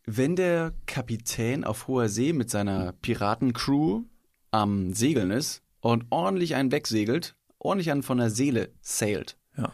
[0.06, 4.04] wenn der Kapitän auf hoher See mit seiner Piratencrew
[4.50, 9.72] am Segeln ist und ordentlich einen wegsegelt, ordentlich einen von der Seele sailt, Ja.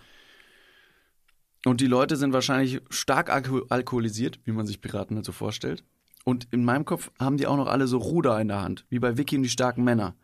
[1.64, 5.83] Und die Leute sind wahrscheinlich stark alko alkoholisiert, wie man sich Piraten halt so vorstellt.
[6.25, 8.99] Und in meinem Kopf haben die auch noch alle so Ruder in der Hand, wie
[8.99, 10.14] bei Vicky und die starken Männer.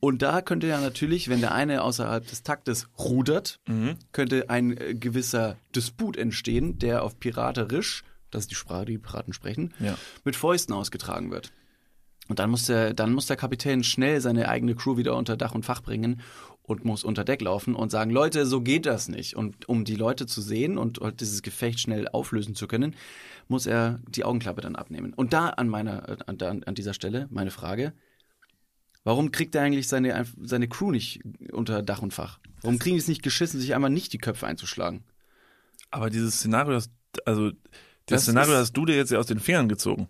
[0.00, 3.96] Und da könnte ja natürlich, wenn der eine außerhalb des Taktes rudert, Mhm.
[4.12, 8.98] könnte ein äh, gewisser Disput entstehen, der auf Piraterisch, das ist die Sprache, die die
[8.98, 9.96] Piraten sprechen, Ja.
[10.24, 11.52] mit Fäusten ausgetragen wird.
[12.28, 15.54] Und dann muss der, dann muss der Kapitän schnell seine eigene Crew wieder unter Dach
[15.54, 16.20] und Fach bringen
[16.66, 19.36] und muss unter Deck laufen und sagen, Leute, so geht das nicht.
[19.36, 22.96] Und um die Leute zu sehen und dieses Gefecht schnell auflösen zu können,
[23.48, 25.12] muss er die Augenklappe dann abnehmen.
[25.12, 27.92] Und da an meiner, an, an dieser Stelle meine Frage,
[29.04, 31.20] warum kriegt er eigentlich seine, seine Crew nicht
[31.52, 32.40] unter Dach und Fach?
[32.62, 35.04] Warum kriegen die es nicht geschissen, sich einmal nicht die Köpfe einzuschlagen?
[35.90, 36.88] Aber dieses Szenario, das,
[37.26, 37.58] also das,
[38.06, 40.08] Das Szenario hast du dir jetzt ja aus den Fingern gezogen.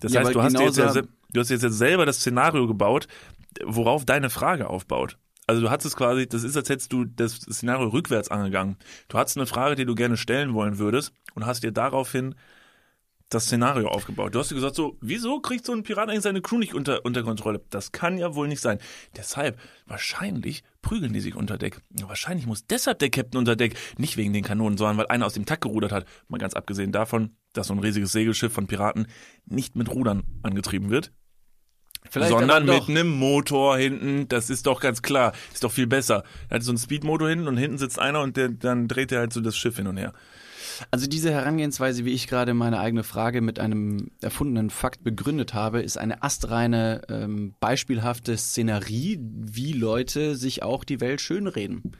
[0.00, 3.06] Das Ja, heißt, du hast, jetzt ja, du hast jetzt selber das Szenario gebaut,
[3.64, 5.18] worauf deine Frage aufbaut.
[5.46, 8.76] Also du hattest quasi, das ist, als hättest du das Szenario rückwärts angegangen.
[9.08, 12.34] Du hattest eine Frage, die du gerne stellen wollen würdest und hast dir daraufhin
[13.28, 14.34] das Szenario aufgebaut.
[14.34, 17.04] Du hast dir gesagt so, wieso kriegt so ein Pirat eigentlich seine Crew nicht unter,
[17.04, 17.62] unter Kontrolle?
[17.70, 18.78] Das kann ja wohl nicht sein.
[19.16, 21.80] Deshalb, wahrscheinlich prügeln die sich unter Deck.
[21.90, 25.34] Wahrscheinlich muss deshalb der Captain unter Deck, nicht wegen den Kanonen, sondern weil einer aus
[25.34, 26.06] dem Takt gerudert hat.
[26.28, 29.06] Mal ganz abgesehen davon, dass so ein riesiges Segelschiff von Piraten
[29.46, 31.12] nicht mit Rudern angetrieben wird,
[32.10, 34.28] sondern aber mit einem Motor hinten.
[34.28, 35.32] Das ist doch ganz klar.
[35.52, 36.24] Ist doch viel besser.
[36.48, 39.20] Er hat so einen Speedmotor hinten und hinten sitzt einer und der, dann dreht er
[39.20, 40.12] halt so das Schiff hin und her.
[40.90, 45.82] Also diese Herangehensweise, wie ich gerade meine eigene Frage mit einem erfundenen Fakt begründet habe,
[45.82, 51.92] ist eine astreine, ähm, beispielhafte Szenerie, wie Leute sich auch die Welt schönreden.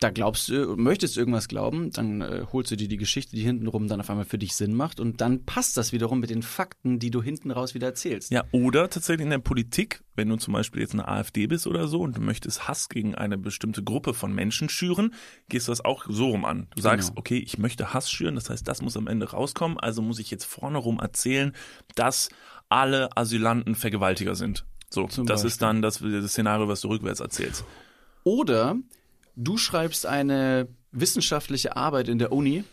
[0.00, 3.86] Da glaubst du, möchtest irgendwas glauben, dann äh, holst du dir die Geschichte, die hintenrum
[3.86, 6.98] dann auf einmal für dich Sinn macht und dann passt das wiederum mit den Fakten,
[6.98, 8.30] die du hinten raus wieder erzählst.
[8.30, 11.86] Ja, oder tatsächlich in der Politik, wenn du zum Beispiel jetzt eine AfD bist oder
[11.86, 15.12] so und du möchtest Hass gegen eine bestimmte Gruppe von Menschen schüren,
[15.50, 16.68] gehst du das auch so rum an.
[16.74, 17.18] Du sagst, Genau.
[17.20, 20.30] okay, ich möchte Hass schüren, das heißt, das muss am Ende rauskommen, also muss ich
[20.30, 21.52] jetzt vorne rum erzählen,
[21.94, 22.30] dass
[22.70, 24.64] alle Asylanten Vergewaltiger sind.
[24.88, 25.48] So, Zum das Beispiel.
[25.48, 27.64] ist dann das, das Szenario, was du rückwärts erzählst.
[28.24, 28.76] Oder
[29.36, 32.64] du schreibst eine wissenschaftliche Arbeit in der Uni,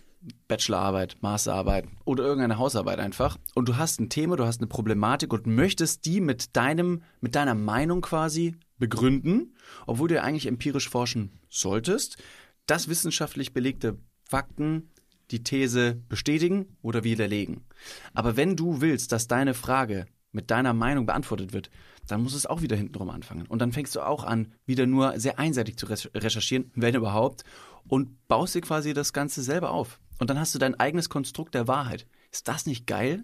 [0.47, 5.31] Bachelorarbeit, Masterarbeit oder irgendeine Hausarbeit einfach und du hast ein Thema, du hast eine Problematik
[5.31, 10.89] und möchtest die mit deinem, mit deiner Meinung quasi begründen, obwohl du ja eigentlich empirisch
[10.89, 12.17] forschen solltest,
[12.65, 14.89] dass wissenschaftlich belegte Fakten
[15.31, 17.65] die These bestätigen oder widerlegen.
[18.13, 21.69] Aber wenn du willst, dass deine Frage mit deiner Meinung beantwortet wird,
[22.07, 23.45] dann muss es auch wieder hintenrum anfangen.
[23.47, 27.43] Und dann fängst du auch an, wieder nur sehr einseitig zu recherch- recherchieren, wenn überhaupt,
[27.87, 29.99] und baust dir quasi das Ganze selber auf.
[30.19, 32.07] Und dann hast du dein eigenes Konstrukt der Wahrheit.
[32.31, 33.23] Ist das nicht geil?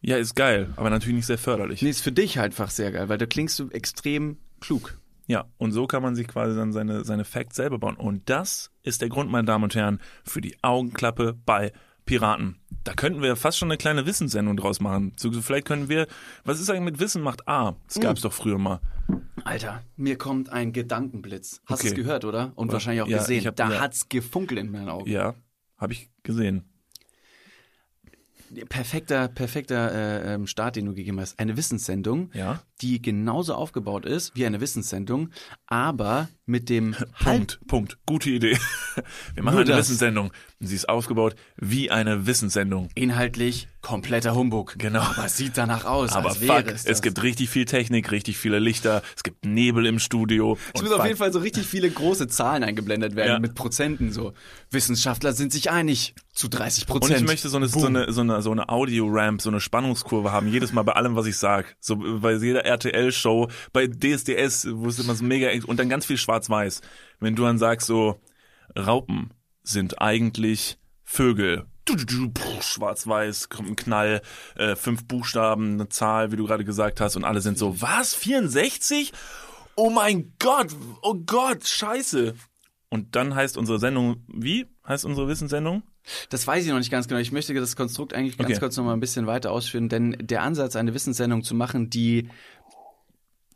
[0.00, 1.80] Ja, ist geil, aber natürlich nicht sehr förderlich.
[1.82, 4.98] Nee, ist für dich halt einfach sehr geil, weil da klingst du extrem klug.
[5.28, 7.96] Ja, und so kann man sich quasi dann seine, seine Facts selber bauen.
[7.96, 11.72] Und das ist der Grund, meine Damen und Herren, für die Augenklappe bei
[12.04, 12.56] Piraten.
[12.84, 15.12] Da könnten wir fast schon eine kleine Wissenssendung draus machen.
[15.16, 16.08] So, vielleicht können wir,
[16.44, 17.76] was ist eigentlich mit Wissen macht A?
[17.86, 18.80] Das gab es doch früher mal.
[19.44, 21.60] Alter, mir kommt ein Gedankenblitz.
[21.66, 21.88] Hast du Okay.
[21.88, 22.52] es gehört, oder?
[22.56, 23.46] Und Ja, wahrscheinlich auch ja, gesehen.
[23.46, 23.80] hab- da ja.
[23.80, 25.08] hat's gefunkelt in meinen Augen.
[25.10, 25.34] Ja,
[25.78, 26.64] habe ich gesehen.
[28.68, 31.38] Perfekter, perfekter äh, ähm, Start, den du gegeben hast.
[31.38, 32.60] Eine Wissenssendung, Ja.
[32.82, 35.30] die genauso aufgebaut ist wie eine Wissenssendung,
[35.66, 36.94] aber mit dem.
[37.24, 37.96] Punkt, Punkt.
[38.04, 38.58] Gute Idee.
[39.34, 39.78] Wir machen Nur eine das.
[39.86, 40.32] Wissenssendung.
[40.66, 42.88] Sie ist aufgebaut wie eine Wissenssendung.
[42.94, 44.76] Inhaltlich kompletter Humbug.
[44.78, 45.00] Genau.
[45.00, 48.12] Aber es sieht danach aus, Aber als wäre fuck, es es, gibt richtig viel Technik,
[48.12, 50.56] richtig viele Lichter, es gibt Nebel im Studio.
[50.72, 53.38] Es und müssen auf jeden Fall so richtig viele große Zahlen eingeblendet werden Ja.
[53.40, 54.34] mit Prozenten so.
[54.70, 57.20] Wissenschaftler sind sich einig zu 30% Und Prozent.
[57.20, 60.46] ich möchte so eine, so eine, so eine, so eine Audio-Ramp, so eine Spannungskurve haben,
[60.48, 61.74] jedes Mal bei allem, was ich sag.
[61.80, 66.16] So bei jeder RTL-Show, bei DSDS, wo es immer so mega, und dann ganz viel
[66.18, 66.82] schwarz-weiß.
[67.18, 68.20] Wenn du dann sagst so,
[68.78, 69.30] Raupen
[69.62, 71.66] sind eigentlich Vögel.
[72.60, 74.22] Schwarz-weiß, kommt ein Knall,
[74.56, 78.14] äh, fünf Buchstaben, eine Zahl, wie du gerade gesagt hast, und alle sind so, was,
[78.14, 79.12] 64?
[79.74, 80.68] Oh mein Gott,
[81.02, 82.34] oh Gott, scheiße.
[82.88, 85.82] Und dann heißt unsere Sendung, wie heißt unsere Wissenssendung?
[86.30, 87.20] Das weiß ich noch nicht ganz genau.
[87.20, 88.58] Ich möchte das Konstrukt eigentlich ganz Okay.
[88.58, 92.28] kurz noch mal ein bisschen weiter ausführen, denn der Ansatz, eine Wissenssendung zu machen, die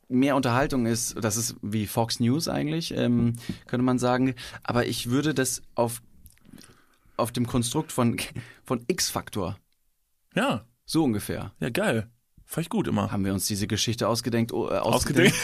[0.09, 3.35] mehr Unterhaltung ist, das ist wie Fox News eigentlich, ähm,
[3.67, 4.35] könnte man sagen.
[4.63, 6.03] Aber ich würde das auf,
[7.17, 8.17] auf dem Konstrukt von,
[8.65, 9.57] von X-Faktor,
[10.35, 12.11] Ja, so ungefähr, ja, geil.
[12.59, 13.11] Ich gut immer.
[13.11, 14.53] haben wir uns diese Geschichte ausgedenkt.
[14.53, 15.35] Oh, äh, Ausgedenkt?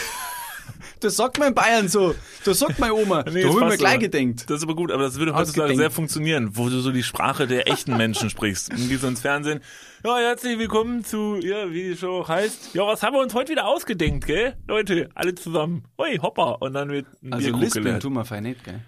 [0.99, 2.15] Das sagt man in Bayern so.
[2.45, 3.23] Das sagt meine Oma.
[3.29, 4.49] Nee, da haben wir fast gleich gedenkt.
[4.49, 7.45] Das ist aber gut, aber das würde heutzutage sehr funktionieren, wo du so die Sprache
[7.45, 8.71] der echten Menschen sprichst.
[8.71, 9.59] Und gehst so ins Fernsehen.
[10.05, 12.73] Ja, herzlich willkommen zu, ja, wie die Show heißt.
[12.73, 14.55] Ja, was haben wir uns heute wieder ausgedenkt, gell?
[14.67, 15.85] Leute, alle zusammen.
[15.97, 16.51] Ui, hoppa.
[16.59, 18.79] Und dann wird ein Also Lispeln tun wir fein nicht, gell?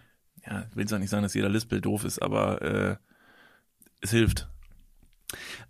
[0.45, 2.95] Ja, ich will zwar nicht sagen, dass jeder Lispel doof ist, aber äh,
[4.01, 4.47] es hilft.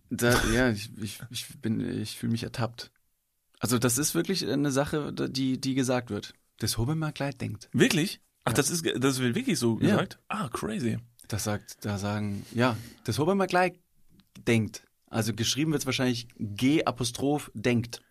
[0.09, 2.91] Da, ja, ich, ich, ich bin, ich fühle mich ertappt.
[3.65, 6.35] Also das ist wirklich eine Sache, die, die gesagt wird.
[6.59, 7.67] Das Hobel mal gleich denkt.
[7.73, 8.21] Wirklich?
[8.43, 9.89] Ach, das ist das wird wirklich so Ja.
[9.95, 10.19] gesagt?
[10.27, 10.99] Ah, crazy.
[11.29, 13.73] Das sagt, da sagen, ja, das Hobel mal gleich
[14.45, 14.83] denkt.
[15.07, 18.03] Also geschrieben wird es wahrscheinlich G Apostroph denkt.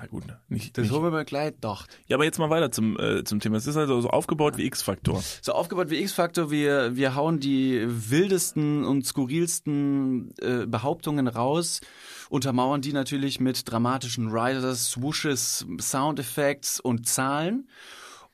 [0.00, 0.26] Ja, gut.
[0.26, 0.38] ne?
[0.48, 0.92] Nicht, Das nicht.
[0.92, 1.98] Hobel mal gleich dacht.
[2.06, 3.56] Ja, aber jetzt mal weiter zum, äh, zum Thema.
[3.56, 5.22] Es ist also so aufgebaut wie X-Faktor.
[5.42, 11.80] So aufgebaut wie X-Faktor, wir, wir hauen die wildesten und skurrilsten äh, Behauptungen raus,
[12.28, 17.68] untermauern die natürlich mit dramatischen Riders, Swooshes, Soundeffects und Zahlen.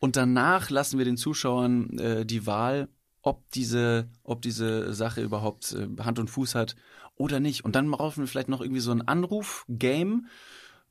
[0.00, 2.88] Und danach lassen wir den Zuschauern äh, die Wahl,
[3.22, 6.76] ob diese, ob diese Sache überhaupt äh, Hand und Fuß hat
[7.16, 7.64] oder nicht.
[7.64, 10.26] Und dann brauchen wir vielleicht noch irgendwie so ein Anruf-Game,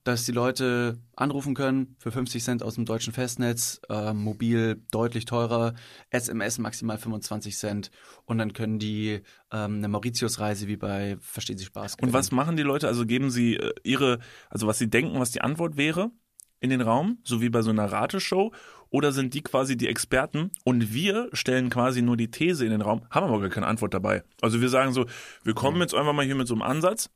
[0.04, 5.26] dass die Leute anrufen können für 50 Cent aus dem deutschen Festnetz, äh, mobil deutlich
[5.26, 5.74] teurer,
[6.10, 7.92] SMS maximal 25 Cent
[8.26, 12.14] und dann können die ähm, eine Mauritius-Reise wie bei Verstehen Sie Spaß Und gewinnen.
[12.14, 12.88] was machen die Leute?
[12.88, 16.12] Also geben sie äh, ihre, also was sie denken, was die Antwort wäre
[16.60, 18.52] in den Raum, so wie bei so einer Rateshow,
[18.90, 22.82] oder sind die quasi die Experten und wir stellen quasi nur die These in den
[22.82, 24.24] Raum, haben aber gar keine Antwort dabei.
[24.42, 25.06] Also wir sagen so,
[25.44, 27.10] wir kommen jetzt einfach mal hier mit so einem Ansatz,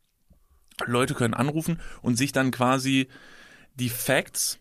[0.86, 3.08] Leute können anrufen und sich dann quasi
[3.76, 4.60] die Facts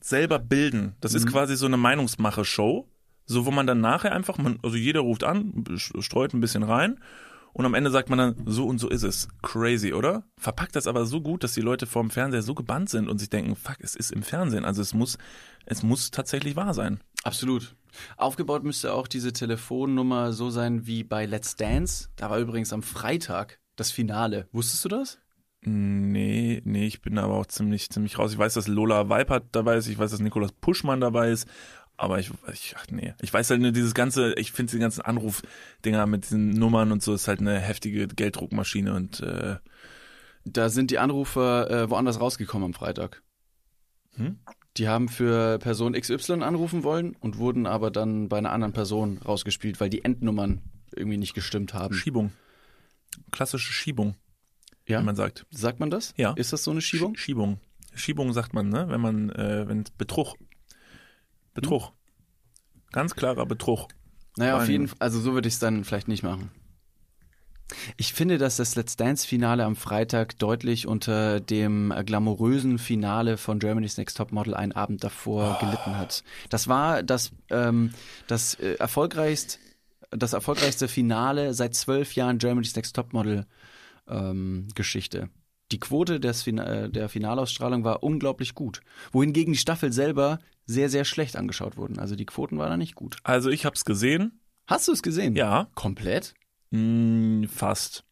[0.00, 0.94] selber bilden.
[1.00, 2.88] Das ist quasi so eine Meinungsmache-Show,
[3.26, 6.98] so wo man dann nachher einfach, man, also jeder ruft an, streut ein bisschen rein
[7.52, 9.28] und am Ende sagt man dann, so und so ist es.
[9.42, 10.24] Crazy, oder?
[10.38, 13.30] Verpackt das aber so gut, dass die Leute vorm Fernseher so gebannt sind und sich
[13.30, 14.64] denken, fuck, es ist im Fernsehen.
[14.64, 15.18] Also es muss,
[15.66, 17.00] es muss tatsächlich wahr sein.
[17.24, 17.74] Absolut.
[18.16, 22.10] Aufgebaut müsste auch diese Telefonnummer so sein wie bei Let's Dance.
[22.16, 24.48] Da war übrigens am Freitag das Finale.
[24.52, 25.18] Wusstest du das?
[25.68, 28.32] Nee, nee, ich bin aber auch ziemlich, ziemlich raus.
[28.32, 31.48] Ich weiß, dass Lola Weipert dabei ist, ich weiß, dass Nikolaus Puschmann dabei ist,
[31.96, 35.02] aber ich, ich ach nee, ich weiß halt nur dieses ganze, ich finde die ganzen
[35.02, 39.56] Anrufdinger mit diesen Nummern und so ist halt eine heftige Gelddruckmaschine und äh,
[40.44, 43.22] Da sind die Anrufer äh, woanders rausgekommen am Freitag.
[44.14, 44.38] Hm?
[44.76, 49.18] Die haben für Person XY anrufen wollen und wurden aber dann bei einer anderen Person
[49.18, 50.62] rausgespielt, weil die Endnummern
[50.94, 51.94] irgendwie nicht gestimmt haben.
[51.94, 52.32] Schiebung.
[53.32, 54.14] Klassische Schiebung,
[54.88, 55.00] Ja?
[55.00, 55.46] wie man sagt.
[55.50, 56.14] Sagt man das?
[56.16, 56.32] Ja.
[56.32, 57.14] Ist das so eine Schiebung?
[57.14, 57.60] Sch- Schiebung.
[57.94, 58.86] Schiebung sagt man, ne?
[58.88, 60.36] Wenn man, äh, wenn Betrug.
[61.54, 61.92] Betrug.
[62.92, 63.88] Ganz klarer Betrug.
[64.36, 66.50] Naja, auf Vor jeden Fall, also so würde ich es dann vielleicht nicht machen.
[67.98, 73.58] Ich finde, dass das Let's Dance-Finale am Freitag deutlich unter dem äh, glamourösen Finale von
[73.58, 76.24] Germany's Next Topmodel einen Abend davor gelitten hat.
[76.48, 77.92] Das war das, ähm,
[78.26, 79.58] das äh, erfolgreichst,
[80.10, 83.44] das erfolgreichste Finale seit zwölf Jahren Germany's Next Topmodel
[84.08, 85.30] ähm, Geschichte.
[85.70, 88.80] Die Quote des Fina äh, der Finalausstrahlung war unglaublich gut.
[89.12, 91.98] Wohingegen die Staffel selber sehr, sehr schlecht angeschaut wurden.
[91.98, 93.16] Also die Quoten waren da nicht gut.
[93.22, 94.40] Also ich hab's gesehen.
[94.66, 95.34] Hast du es gesehen?
[95.36, 95.68] Ja.
[95.74, 96.34] Komplett?
[96.70, 98.04] Mm, fast.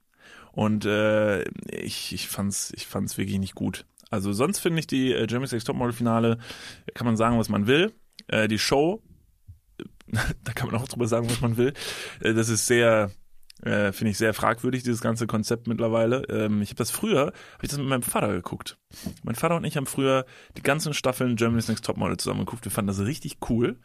[0.53, 3.85] Und äh, ich, ich fand's, ich fand's wirklich nicht gut.
[4.11, 6.39] Also sonst finde ich die äh, Jeremy's Next Topmodel Finale,
[6.95, 7.93] kann man sagen, was man will.
[8.29, 9.03] Äh, die Show,
[10.45, 11.75] da kann man auch drüber sagen, was man will.
[12.21, 13.11] Äh, das ist sehr,
[13.63, 16.23] äh, finde ich sehr fragwürdig, dieses ganze Konzept mittlerweile.
[16.29, 18.79] Ähm, ich habe das früher, habe ich das mit meinem Vater geguckt.
[19.23, 22.65] Mein Vater und ich haben früher die ganzen Staffeln Germany's Next Topmodel zusammen geguckt.
[22.65, 23.79] Wir fanden das richtig cool.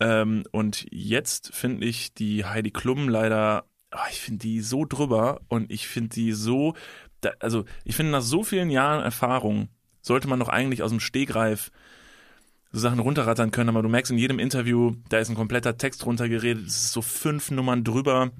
[0.00, 5.40] Ähm, und jetzt finde ich die Heidi Klum leider, ah, ich finde die so drüber
[5.48, 6.74] und ich finde die so,
[7.20, 9.68] da, also ich finde nach so vielen Jahren Erfahrung
[10.00, 11.70] sollte man doch eigentlich aus dem Stegreif
[12.70, 16.04] so Sachen runterrattern können, aber du merkst in jedem Interview, da ist ein kompletter Text
[16.06, 18.30] runtergeredet, es ist so fünf Nummern drüber.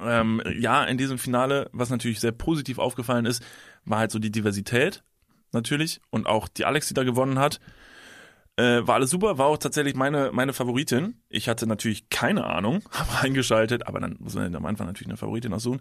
[0.00, 3.42] Ähm, ja, in diesem Finale, was natürlich sehr positiv aufgefallen ist,
[3.84, 5.02] war halt so die Diversität
[5.52, 7.60] natürlich und auch die Alex, die da gewonnen hat.
[8.56, 11.22] Äh, war alles super, war auch tatsächlich meine, meine Favoritin.
[11.28, 15.16] Ich hatte natürlich keine Ahnung, habe eingeschaltet, aber dann muss man am Anfang natürlich eine
[15.16, 15.80] Favoritin aussuchen.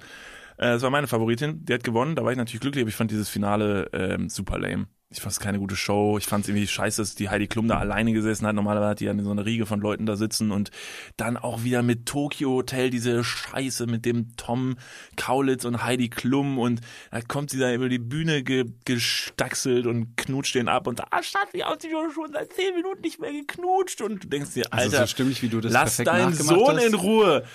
[0.57, 2.95] Äh, das war meine Favoritin, die hat gewonnen, da war ich natürlich glücklich, aber ich
[2.95, 4.87] fand dieses Finale ähm, super lame.
[5.09, 6.17] Ich fand es keine gute Show.
[6.17, 8.55] Ich fand es irgendwie scheiße, dass die Heidi Klum da alleine gesessen hat.
[8.55, 10.69] Normalerweise hat die ja in so einer Riege von Leuten da sitzen und
[11.15, 14.75] dann auch wieder mit Tokyo Hotel diese Scheiße mit dem Tom
[15.15, 20.17] Kaulitz und Heidi Klum und da kommt sie da über die Bühne ge gestaxelt und
[20.17, 23.31] knutscht den ab und da stand sie aus, die schon seit zehn Minuten nicht mehr
[23.31, 26.75] geknutscht und du denkst dir, Also Alter, so stimmig, wie du das lass deinen Sohn
[26.75, 26.85] hast.
[26.85, 27.45] in Ruhe.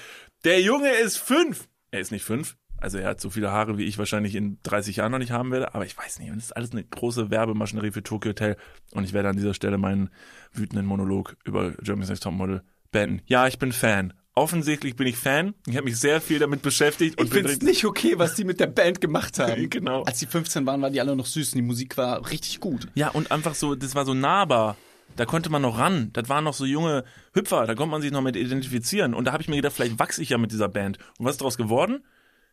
[0.45, 1.69] Der Junge ist fünf.
[1.91, 2.57] Er ist nicht fünf.
[2.83, 5.53] Also er hat so viele Haare, wie ich wahrscheinlich in 30 Jahren noch nicht haben
[5.53, 5.75] werde.
[5.75, 6.31] Aber ich weiß nicht.
[6.31, 8.57] Und das ist alles eine große Werbemaschinerie für Tokyo Hotel.
[8.91, 10.11] Und ich werde an dieser Stelle meinen
[10.53, 13.23] wütenden Monolog über Germany's Next Topmodel beenden.
[13.27, 14.13] Ja, ich bin Fan.
[14.35, 15.55] Offensichtlich bin ich Fan.
[15.67, 17.21] Ich habe mich sehr viel damit beschäftigt.
[17.21, 19.53] Und Ich finde es nicht okay, was die mit der Band gemacht haben.
[19.71, 20.03] Genau.
[20.03, 22.89] Als die 15 waren, waren die alle noch süß und die Musik war richtig gut.
[22.95, 24.77] Ja, und einfach so, das war so nahbar.
[25.17, 26.11] Da konnte man noch ran.
[26.15, 27.67] Das waren noch so junge Hüpfer.
[27.67, 29.13] Da konnte man sich noch mit identifizieren.
[29.15, 30.99] Und da habe ich mir gedacht, vielleicht wachse ich ja mit dieser Band.
[31.19, 32.03] Und was ist daraus geworden?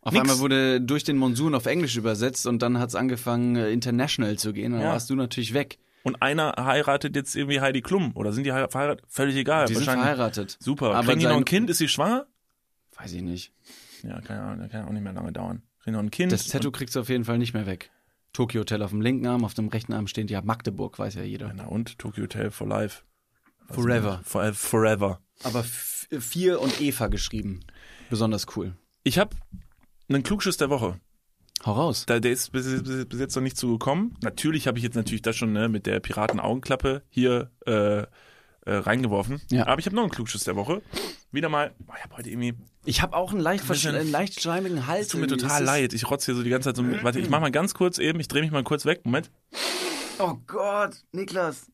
[0.02, 0.22] Auf Nix.
[0.22, 4.38] einmal wurde durch den Monsun auf Englisch übersetzt und dann hat es angefangen, äh, international
[4.38, 4.72] zu gehen.
[4.72, 4.90] Dann Ja.
[4.90, 5.78] warst du natürlich weg.
[6.04, 8.12] Und einer heiratet jetzt irgendwie Heidi Klum.
[8.16, 9.06] Oder sind die hei- verheiratet?
[9.10, 9.66] Völlig egal.
[9.68, 10.58] Die sind verheiratet.
[10.62, 10.96] Super.
[10.96, 11.70] Aber Kriegen die noch ein Kind?
[11.70, 12.26] Ist sie schwanger?
[12.96, 13.52] Weiß ich nicht.
[14.04, 14.70] Ja, keine Ahnung.
[14.70, 15.62] Kann ja auch nicht mehr lange dauern.
[15.84, 16.32] Kriegen noch ein Kind.
[16.32, 17.92] Das Tattoo kriegst du auf jeden Fall nicht mehr weg.
[18.32, 21.24] Tokyo Hotel auf dem linken Arm, auf dem rechten Arm steht ja Magdeburg, weiß ja
[21.24, 21.48] jeder.
[21.50, 22.00] Und, na und?
[22.00, 23.04] Tokyo Hotel for life.
[23.70, 24.22] Forever.
[24.24, 25.20] For, forever.
[25.44, 27.60] Aber F- Vier und Eva geschrieben.
[28.10, 28.74] Besonders cool.
[29.04, 29.36] Ich habe
[30.10, 31.00] einen Klugschiss der Woche.
[31.66, 32.06] Hau raus.
[32.08, 34.16] Da, der ist bis, bis, bis jetzt noch nicht zugekommen.
[34.22, 38.06] Natürlich habe ich jetzt natürlich das schon ne, mit der Piraten-Augenklappe hier äh, äh,
[38.66, 39.42] reingeworfen.
[39.52, 39.68] Ja.
[39.68, 40.82] Aber ich habe noch einen Klugschiss der Woche.
[41.32, 42.54] Wieder mal, oh, ich habe heute irgendwie,
[42.86, 45.08] Ich habe auch einen leicht, bisschen- einen leicht schleimigen Hals.
[45.08, 45.94] es tut mir total leid.
[45.94, 46.84] Ich rotze hier so die ganze Zeit so.
[46.84, 49.02] mit- Warte, ich mach mal ganz kurz eben, ich drehe mich mal kurz weg.
[49.04, 49.30] Moment.
[50.18, 51.68] Oh Gott, Niklas.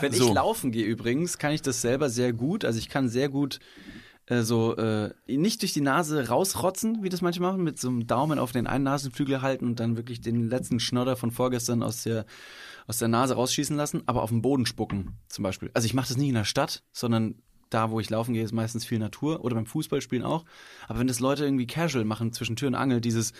[0.00, 0.28] Wenn so.
[0.28, 2.64] ich laufen gehe übrigens, kann ich das selber sehr gut.
[2.64, 3.60] Also ich kann sehr gut
[4.28, 8.06] äh, so äh, nicht durch die Nase rausrotzen, wie das manche machen, mit so einem
[8.06, 12.02] Daumen auf den einen Nasenflügel halten und dann wirklich den letzten Schnodder von vorgestern aus
[12.02, 12.26] der
[12.86, 15.70] aus der Nase rausschießen lassen, aber auf den Boden spucken zum Beispiel.
[15.74, 17.34] Also ich mache das nicht in der Stadt, sondern
[17.68, 20.46] da, wo ich laufen gehe, ist meistens viel Natur oder beim Fußballspielen auch.
[20.88, 23.34] Aber wenn das Leute irgendwie casual machen zwischen Tür und Angel, dieses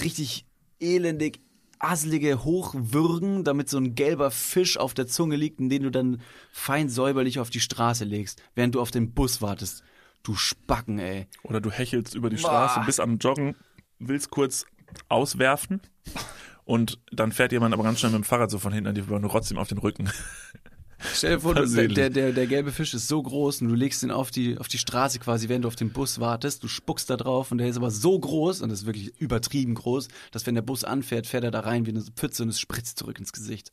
[0.00, 0.46] richtig
[0.78, 1.40] elendig
[1.80, 6.20] asselige Hochwürgen, damit so ein gelber Fisch auf der Zunge liegt, in den du dann
[6.52, 9.82] fein säuberlich auf die Straße legst, während du auf den Bus wartest.
[10.22, 11.26] Du Spacken, ey.
[11.42, 12.86] Oder du hechelst über die Straße, Boah.
[12.86, 13.56] bist am Joggen,
[13.98, 14.64] willst kurz
[15.08, 15.80] auswerfen
[16.64, 19.04] und dann fährt jemand aber ganz schnell mit dem Fahrrad so von hinten an dir
[19.04, 20.10] vorbei und ihm auf den Rücken.
[21.14, 24.04] Stell dir vor, du, der, der, der gelbe Fisch ist so groß und du legst
[24.04, 26.62] ihn auf die, auf die Straße quasi, während du auf den Bus wartest.
[26.62, 29.74] Du spuckst da drauf und der ist aber so groß und das ist wirklich übertrieben
[29.74, 32.60] groß, dass wenn der Bus anfährt, fährt er da rein wie eine Pfütze und es
[32.60, 33.72] spritzt zurück ins Gesicht.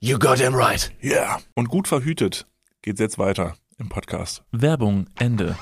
[0.00, 0.92] you got him right.
[1.00, 1.10] Ja.
[1.12, 1.40] Yeah.
[1.54, 2.46] Und gut verhütet
[2.82, 4.42] geht's jetzt weiter im Podcast.
[4.52, 5.56] Werbung, Ende.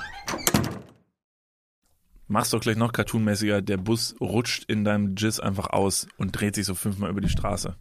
[2.26, 3.60] Mach's doch gleich noch cartoonmäßiger.
[3.62, 7.28] Der Bus rutscht in deinem Jizz einfach aus und dreht sich so fünfmal über die
[7.28, 7.76] Straße.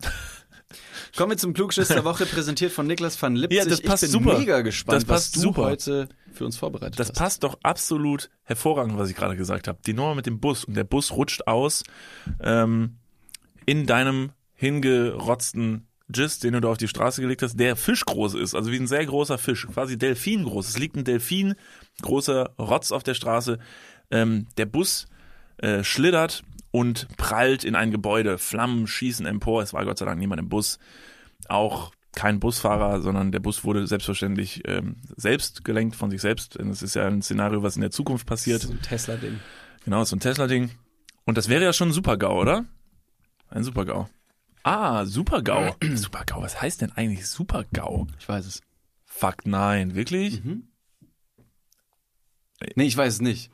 [1.16, 3.58] Kommen wir zum Klugschiss der Woche, präsentiert von Niklas van Lipzig.
[3.58, 4.38] Ja, das passt ich bin super.
[4.38, 5.62] mega gespannt, Das passt was du super.
[5.64, 7.18] heute für uns vorbereitet Das hast.
[7.18, 9.78] passt doch absolut hervorragend, was ich gerade gesagt habe.
[9.84, 11.82] Die Nummer mit dem Bus und der Bus rutscht aus
[12.40, 12.96] ähm,
[13.66, 14.32] in deinem
[14.62, 18.76] hingerotzten Jizz, den du da auf die Straße gelegt hast, der fischgroß ist, also wie
[18.76, 20.68] ein sehr großer Fisch, quasi Delfin groß.
[20.68, 21.56] Es liegt ein Delfin,
[22.00, 23.58] großer Rotz auf der Straße.
[24.12, 25.06] Ähm, der Bus
[25.58, 28.38] äh, schlittert und prallt in ein Gebäude.
[28.38, 29.62] Flammen schießen empor.
[29.62, 30.78] Es war Gott sei Dank niemand im Bus.
[31.48, 36.56] Auch kein Busfahrer, sondern der Bus wurde selbstverständlich ähm, selbst gelenkt von sich selbst.
[36.56, 38.62] Denn es ist ja ein Szenario, was in der Zukunft passiert.
[38.62, 39.40] so ein Tesla-Ding.
[39.84, 40.70] Genau, so ein Tesla-Ding.
[41.24, 42.64] Und das wäre ja schon ein Super-GAU, oder?
[43.48, 44.08] Ein Super-GAU.
[44.62, 45.74] Ah, Super-GAU.
[45.94, 48.06] Super-GAU, was heißt denn eigentlich Super-GAU?
[48.18, 48.60] Ich weiß es.
[49.04, 50.42] Fuck, nein, wirklich?
[52.76, 53.50] Nee, ich weiß es nicht.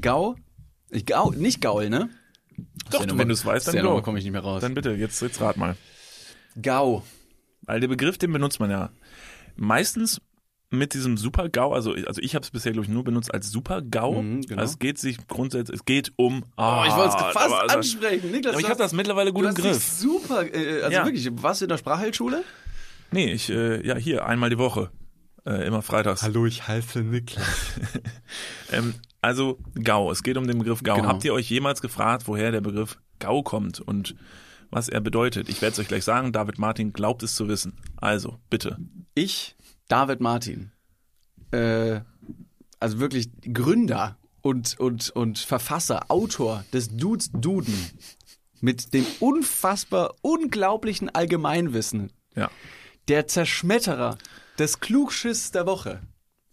[0.00, 0.36] Gau?
[0.90, 2.10] Ich, Gau, nicht Gaul, ne?
[2.90, 4.02] Doch, wenn du es weißt, dann go.
[4.02, 4.60] komme ich nicht mehr raus.
[4.60, 5.76] Dann bitte, jetzt, jetzt rat mal.
[6.60, 7.04] Gau.
[7.62, 8.90] Weil der Begriff, den benutzt man ja
[9.56, 10.20] meistens
[10.70, 14.22] mit diesem Super-GAU, also, also ich habe es bisher, glaube ich, nur benutzt als Super-GAU.
[14.22, 14.60] Mhm, genau.
[14.60, 16.44] Also es geht sich grundsätzlich, es geht um...
[16.56, 18.30] Oh, ich wollte es ah, fast aber ansprechen.
[18.30, 19.82] Niklas, Aber ich habe das mittlerweile gut du im Griff.
[19.82, 21.04] super, äh, also Ja.
[21.04, 22.44] wirklich, warst du in der Sprachheilschule?
[23.10, 24.90] Nee, ich, äh, ja, hier, einmal die Woche.
[25.46, 26.22] Äh, immer freitags.
[26.22, 27.46] Hallo, ich heiße Niklas.
[28.70, 28.92] Ähm,
[29.22, 30.96] also GAU, es geht um den Begriff GAU.
[30.96, 31.08] Genau.
[31.08, 34.14] Habt ihr euch jemals gefragt, woher der Begriff GAU kommt und
[34.70, 35.48] was er bedeutet?
[35.48, 36.32] Ich werde es euch gleich sagen.
[36.32, 37.78] David Martin glaubt es zu wissen.
[37.96, 38.76] Also, bitte.
[39.14, 39.56] Ich,
[39.88, 40.72] David Martin,
[41.50, 42.00] äh,
[42.80, 47.74] also wirklich Gründer und, und, und Verfasser, Autor des Dudes Duden
[48.60, 52.50] mit dem unfassbar unglaublichen Allgemeinwissen, Ja.
[53.08, 54.18] der Zerschmetterer
[54.58, 56.00] des Klugschiss der Woche.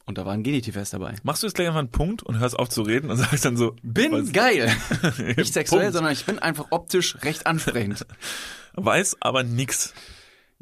[0.07, 1.15] Und da war ein Genitiv erst dabei.
[1.23, 3.57] Machst du jetzt gleich einfach einen Punkt und hörst auf zu reden und sagst dann
[3.57, 4.71] so, Bin weiß, geil.
[5.35, 5.93] Nicht sexuell, Punkt.
[5.93, 8.05] sondern ich bin einfach optisch recht ansprechend.
[8.75, 9.93] weiß aber nix.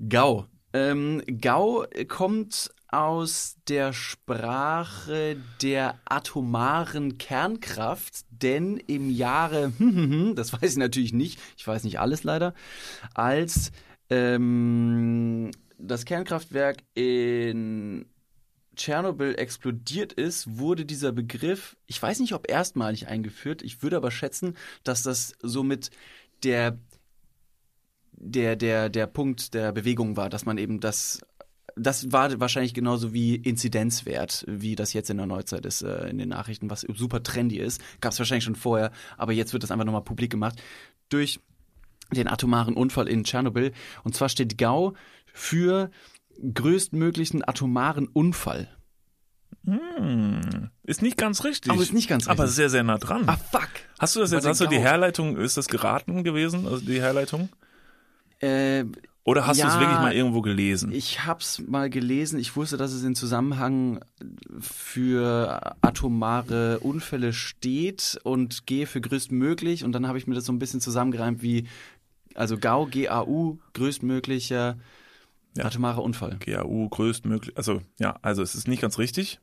[0.09, 0.47] Gau.
[0.73, 9.71] Ähm, Gau kommt aus der Sprache der atomaren Kernkraft, denn im Jahre,
[10.35, 12.53] das weiß ich natürlich nicht, ich weiß nicht alles leider,
[13.13, 13.71] als
[14.09, 18.05] ähm, das Kernkraftwerk in
[18.75, 24.11] Tschernobyl explodiert ist, wurde dieser Begriff, ich weiß nicht, ob erstmalig eingeführt, ich würde aber
[24.11, 25.91] schätzen, dass das somit
[26.43, 26.77] der
[28.23, 31.21] der, der, der Punkt der Bewegung war, dass man eben das,
[31.75, 36.17] das war wahrscheinlich genauso wie Inzidenzwert, wie das jetzt in der Neuzeit ist, äh, in
[36.17, 37.81] den Nachrichten, was super trendy ist.
[38.01, 40.61] Gab es wahrscheinlich schon vorher, aber jetzt wird das einfach nochmal publik gemacht
[41.09, 41.39] durch
[42.11, 43.71] den atomaren Unfall in Tschernobyl.
[44.03, 44.93] Und zwar steht GAU
[45.33, 45.89] für
[46.53, 48.69] größtmöglichen atomaren Unfall.
[49.65, 51.71] Hm, ist nicht ganz richtig.
[51.71, 52.57] Aber ist nicht ganz Aber richtig.
[52.57, 53.23] sehr, sehr nah dran.
[53.27, 53.69] Ah, fuck.
[53.97, 54.79] hast du das jetzt, hast du die.
[54.79, 57.49] Herleitung, ist das geraten gewesen, also die Herleitung?
[58.39, 58.85] Äh,
[59.23, 60.91] Oder hast du es Ja, wirklich mal irgendwo gelesen?
[60.91, 62.39] Ich hab's mal gelesen.
[62.39, 63.99] Ich wusste, dass es in Zusammenhang
[64.59, 69.83] für atomare Unfälle steht und G für größtmöglich.
[69.83, 71.67] Und dann habe ich mir das so ein bisschen zusammengereimt wie,
[72.35, 74.77] also GAU, G-A-U, größtmöglicher
[75.55, 75.65] Ja.
[75.65, 76.37] atomarer Unfall.
[76.39, 79.39] GAU größtmöglich, also ja, also es ist nicht ganz richtig.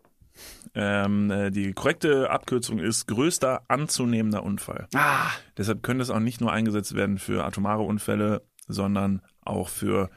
[0.74, 4.88] Ähm, äh, die korrekte Abkürzung ist größter anzunehmender Unfall.
[4.95, 10.10] Ah, Deshalb könnte es auch nicht nur eingesetzt werden für atomare Unfälle, sondern auch für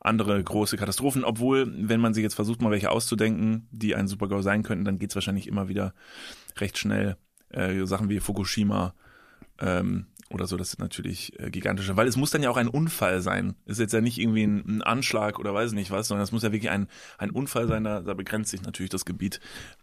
[0.00, 1.24] andere große Katastrophen.
[1.24, 4.98] Obwohl, wenn man sich jetzt versucht, mal welche auszudenken, die ein Supergau sein könnten, dann
[4.98, 5.94] geht es wahrscheinlich immer wieder
[6.56, 7.16] recht schnell.
[7.50, 8.94] Äh, Sachen wie Fukushima
[9.60, 11.96] ähm, oder so, das sind natürlich äh, gigantische.
[11.96, 13.56] Weil es muss dann ja auch ein Unfall sein.
[13.66, 16.30] Ist jetzt ja nicht irgendwie ein, ein Anschlag oder weiß ich nicht was, sondern es
[16.30, 16.86] muss ja wirklich ein,
[17.18, 17.82] ein Unfall sein.
[17.82, 19.40] Da, da begrenzt sich natürlich das Gebiet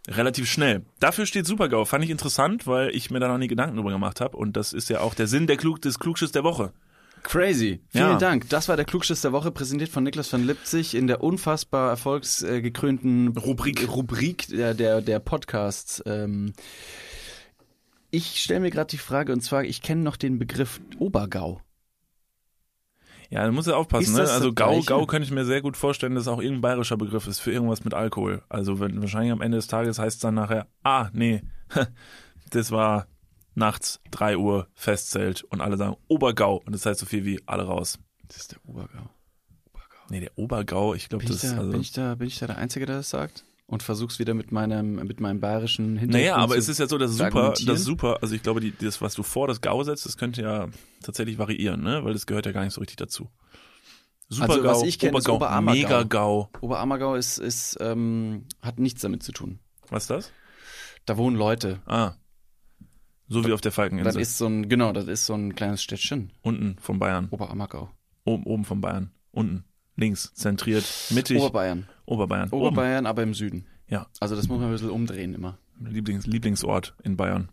[0.07, 0.85] relativ schnell.
[1.01, 1.83] Dafür steht Supergau.
[1.83, 4.37] Fand ich interessant, weil ich mir da noch nie Gedanken drüber gemacht habe.
[4.37, 6.71] Und das ist ja auch der Sinn der Klug, des Klugschiss der Woche.
[7.23, 7.81] Crazy.
[7.89, 8.17] Vielen Ja.
[8.17, 8.49] Dank.
[8.49, 13.29] Das war der Klugschiss der Woche, präsentiert von Niklas von Lipzig in der unfassbar erfolgsgekrönten
[13.37, 13.87] Rubrik.
[13.89, 16.01] Rubrik der, der, der Podcasts.
[16.05, 16.53] Ähm,
[18.11, 21.61] ich stelle mir gerade die Frage, und zwar, ich kenne noch den Begriff Obergau.
[23.29, 24.21] Ja, da muss ja aufpassen, ne?
[24.21, 24.85] Also Gau, Gleiche?
[24.85, 27.83] Gau könnte ich mir sehr gut vorstellen, dass auch irgendein bayerischer Begriff ist für irgendwas
[27.83, 28.41] mit Alkohol.
[28.47, 31.43] Also wenn wahrscheinlich am Ende des Tages heißt es dann nachher, ah, nee,
[32.51, 33.07] das war
[33.57, 37.63] nachts 3 Uhr Festzelt und alle sagen Obergau und das heißt so viel wie alle
[37.63, 37.99] raus.
[38.27, 39.09] Das ist der Obergau.
[40.09, 41.71] Nee, der Obergau, ich glaube, das ist da, also.
[41.71, 43.43] bin, ich da, bin ich da der Einzige, der das sagt?
[43.65, 46.97] Und versuch's wieder mit meinem, mit meinem bayerischen Hintergrund naja, aber es ist ja so,
[46.97, 50.05] dass super, das super, also ich glaube, die, das, was du vor das Gau setzt,
[50.05, 50.69] das könnte ja
[51.03, 52.05] tatsächlich variieren, ne?
[52.05, 53.29] Weil das gehört ja gar nicht so richtig dazu.
[54.29, 55.77] Supergau, Also, was ich kenne, ist Obergau, Oberammergau.
[55.77, 56.49] Megagau.
[56.61, 59.59] Oberammergau ist, ist, ähm, hat nichts damit zu tun.
[59.89, 60.31] Was ist das?
[61.05, 61.81] Da wohnen Leute.
[61.85, 62.13] Ah.
[63.29, 64.21] So wie auf der Das Falkeninsel.
[64.21, 66.31] ist so ein, genau, das ist so ein kleines Städtchen.
[66.41, 67.27] Unten von Bayern.
[67.31, 67.89] Oberammergau.
[68.23, 69.11] Oben, oben von Bayern.
[69.31, 69.65] Unten.
[69.95, 70.33] Links.
[70.33, 70.85] Zentriert.
[71.09, 71.39] Mittig.
[71.39, 71.87] Oberbayern.
[72.05, 72.49] Oberbayern.
[72.49, 72.61] Oben.
[72.67, 73.65] Oberbayern, aber im Süden.
[73.87, 74.07] Ja.
[74.19, 75.57] Also das muss man ein bisschen umdrehen immer.
[75.79, 77.49] Lieblings, Lieblingsort in Bayern.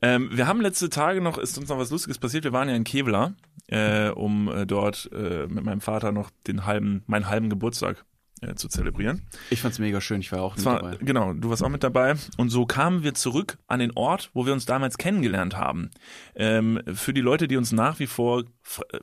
[0.00, 2.44] Ähm, wir haben letzte Tage noch, ist uns noch was Lustiges passiert.
[2.44, 3.34] Wir waren ja in Kevlar,
[3.68, 8.04] äh, um äh, dort äh, mit meinem Vater noch den halben, meinen halben Geburtstag
[8.42, 9.22] äh, zu zelebrieren.
[9.50, 10.96] Ich fand's mega schön, ich war auch mit Das war, dabei.
[11.00, 12.14] genau, du warst auch mit dabei.
[12.36, 15.90] Und so kamen wir zurück an den Ort, wo wir uns damals kennengelernt haben.
[16.34, 18.98] Ähm, für die Leute, die uns nach wie vor äh,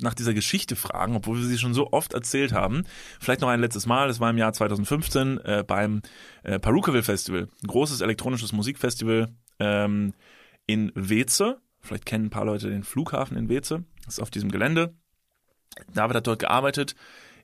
[0.00, 2.84] nach dieser Geschichte fragen, obwohl wir sie schon so oft erzählt haben,
[3.20, 6.02] vielleicht noch ein letztes Mal, das war im Jahr 2015 äh, beim
[6.44, 10.14] äh, Perukaville Festival, ein großes elektronisches Musikfestival ähm,
[10.66, 11.58] in Weze.
[11.80, 13.84] Vielleicht kennen ein paar Leute den Flughafen in Weze.
[14.04, 14.94] Das ist auf diesem Gelände.
[15.92, 16.94] David hat dort gearbeitet.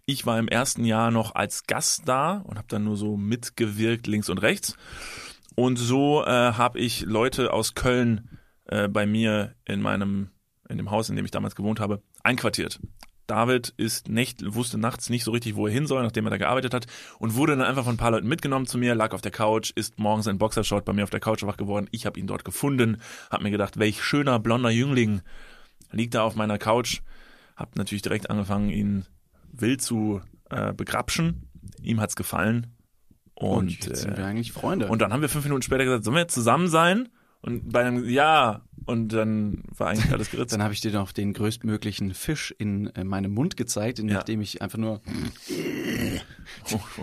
[0.06, 4.06] Ich war im ersten Jahr noch als Gast da und habe dann nur so mitgewirkt
[4.06, 4.76] links und rechts.
[5.54, 8.28] Und so äh, habe ich Leute aus Köln
[8.66, 10.30] äh, bei mir in meinem
[10.68, 12.80] in dem Haus, in dem ich damals gewohnt habe, einquartiert.
[13.26, 16.36] David ist nicht, wusste nachts nicht so richtig, wo er hin soll, nachdem er da
[16.36, 16.86] gearbeitet hat
[17.18, 19.72] und wurde dann einfach von ein paar Leuten mitgenommen zu mir, lag auf der Couch,
[19.74, 21.88] ist morgens in Boxershort bei mir auf der Couch wach geworden.
[21.90, 22.98] Ich habe ihn dort gefunden,
[23.30, 25.22] habe mir gedacht, welch schöner blonder Jüngling
[25.90, 27.00] liegt da auf meiner Couch.
[27.56, 29.06] Hab natürlich direkt angefangen, ihn
[29.60, 31.48] wild zu äh, begrapschen.
[31.82, 32.68] Ihm hat's gefallen.
[33.34, 34.86] Und, Und jetzt sind wir äh, eigentlich Freunde.
[34.88, 37.08] und dann haben wir fünf Minuten später gesagt, sollen wir jetzt zusammen sein?
[37.42, 38.62] Und bei einem, ja.
[38.86, 40.52] Und dann war eigentlich alles geritzt.
[40.54, 44.14] dann habe ich dir noch den größtmöglichen Fisch in äh, meinem Mund gezeigt, in Ja.
[44.14, 45.00] nachdem ich einfach nur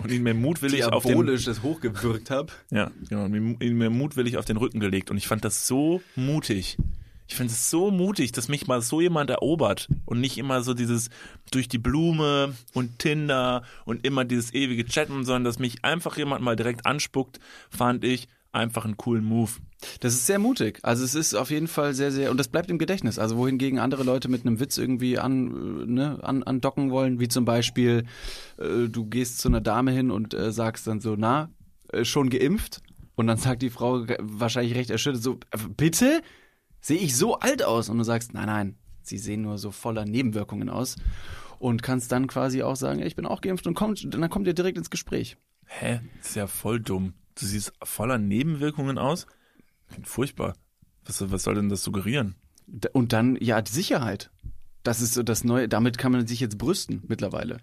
[0.02, 2.52] und ihn mir mutwillig auf den, das hochgewürgt habe.
[2.70, 5.10] ja, genau, und ihn mir mutwillig auf den Rücken gelegt.
[5.10, 6.76] Und ich fand das so mutig.
[7.32, 10.74] Ich finde es so mutig, dass mich mal so jemand erobert und nicht immer so
[10.74, 11.08] dieses
[11.50, 16.42] durch die Blume und Tinder und immer dieses ewige Chatten, sondern dass mich einfach jemand
[16.42, 19.50] mal direkt anspuckt, fand ich einfach einen coolen Move.
[20.00, 20.80] Das ist sehr mutig.
[20.82, 23.18] Also es ist auf jeden Fall sehr, sehr, und das bleibt im Gedächtnis.
[23.18, 27.28] Also wohingegen andere Leute mit einem Witz irgendwie an, äh, ne, an, andocken wollen, wie
[27.28, 28.04] zum Beispiel,
[28.58, 31.48] äh, du gehst zu einer Dame hin und äh, sagst dann so, na,
[31.94, 32.82] äh, schon geimpft?
[33.14, 36.20] Und dann sagt die Frau ge- wahrscheinlich recht erschüttert so, äh, bitte?
[36.82, 37.88] Sehe ich so alt aus?
[37.88, 40.96] Und du sagst, nein, nein, sie sehen nur so voller Nebenwirkungen aus.
[41.58, 44.54] Und kannst dann quasi auch sagen, ich bin auch geimpft und kommt, dann kommt ihr
[44.54, 45.36] direkt ins Gespräch.
[45.64, 46.00] Hä?
[46.18, 47.14] Das ist ja voll dumm.
[47.38, 49.26] Du siehst voller Nebenwirkungen aus?
[50.02, 50.54] Furchtbar.
[51.04, 52.34] Was, was soll denn das suggerieren?
[52.92, 54.30] Und dann, ja, die Sicherheit.
[54.82, 57.58] Das ist so das Neue, damit kann man sich jetzt brüsten mittlerweile.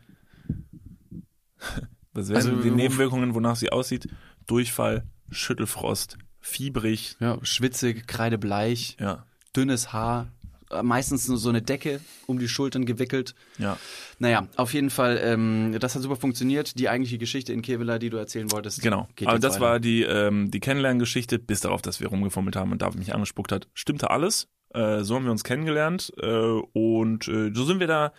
[2.14, 4.08] Was wären Also, die Nebenwirkungen, wonach sie aussieht?
[4.48, 9.26] Durchfall, Schüttelfrost, fiebrig, Ja, schwitzig, kreidebleich, ja,
[9.56, 10.28] dünnes Haar,
[10.72, 13.36] äh, meistens nur so eine Decke um die Schultern gewickelt.
[13.58, 13.78] ja.
[14.22, 16.78] Naja, auf jeden Fall, ähm, das hat super funktioniert.
[16.78, 18.82] Die eigentliche Geschichte in Kevela, die du erzählen wolltest.
[18.82, 19.08] Genau.
[19.16, 19.64] Geht Aber das weiter.
[19.66, 23.54] war die, ähm, die Kennenlerngeschichte, bis darauf, dass wir rumgefummelt haben und David mich angespuckt
[23.54, 23.70] hat.
[23.74, 24.50] Stimmte alles.
[24.74, 26.12] Äh, so haben wir uns kennengelernt.
[26.22, 28.12] Äh, und äh, so sind wir da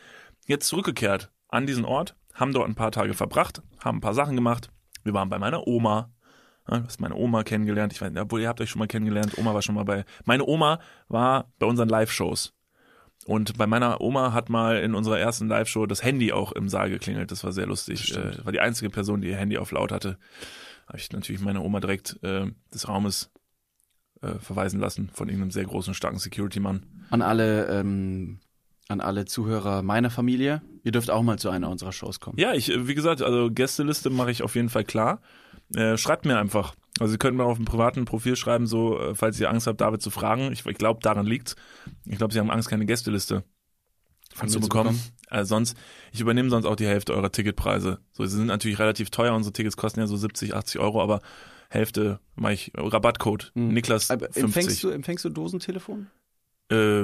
[0.46, 4.34] jetzt zurückgekehrt an diesen Ort, haben dort ein paar Tage verbracht, haben ein paar Sachen
[4.36, 4.70] gemacht.
[5.04, 6.10] Wir waren bei meiner Oma.
[6.66, 7.92] Du hast meine Oma kennengelernt.
[7.92, 9.38] Ich weiß obwohl ihr habt euch schon mal kennengelernt.
[9.38, 10.04] Oma war schon mal bei.
[10.24, 12.52] Meine Oma war bei unseren Live-Shows.
[13.26, 16.90] Und bei meiner Oma hat mal in unserer ersten Live-Show das Handy auch im Saal
[16.90, 17.30] geklingelt.
[17.30, 18.16] Das war sehr lustig.
[18.16, 20.18] Äh, war die einzige Person, die ihr Handy auf laut hatte.
[20.86, 23.30] habe ich natürlich meine Oma direkt äh, des Raumes
[24.22, 26.86] äh, verweisen lassen von irgendeinem sehr großen, starken Security-Mann.
[27.10, 28.40] An alle, ähm,
[28.88, 32.38] an alle Zuhörer meiner Familie, ihr dürft auch mal zu einer unserer Shows kommen.
[32.38, 35.20] Ja, ich, äh, wie gesagt, also Gästeliste mache ich auf jeden Fall klar.
[35.74, 36.74] Äh, schreibt mir einfach.
[36.98, 39.80] Also ihr könnt mir auf dem privaten Profil schreiben, so, äh, falls ihr Angst habt,
[39.80, 40.52] David zu fragen.
[40.52, 41.56] Ich, ich glaube, daran liegt's.
[42.04, 43.44] Ich glaube, sie haben Angst, keine Gästeliste
[44.34, 45.00] Von zu zu bekommen.
[45.30, 45.76] Äh, sonst,
[46.12, 48.00] ich übernehme sonst auch die Hälfte eurer Ticketpreise.
[48.12, 49.32] So, sie sind natürlich relativ teuer.
[49.34, 51.20] Unsere Tickets kosten ja so 70, 80 Euro, aber
[51.70, 53.52] Hälfte mache ich Rabattcode.
[53.54, 53.68] Mhm.
[53.68, 54.42] Niklas Aber 50.
[54.44, 56.08] empfängst du, empfängst du Dosentelefon?
[56.70, 57.02] Äh,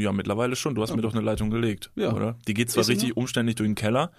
[0.00, 0.74] ja, mittlerweile schon.
[0.74, 2.12] Du hast mir doch eine Leitung gelegt, Ja.
[2.12, 2.38] oder?
[2.46, 4.12] Die geht zwar Ist sie richtig umständlich durch den Keller,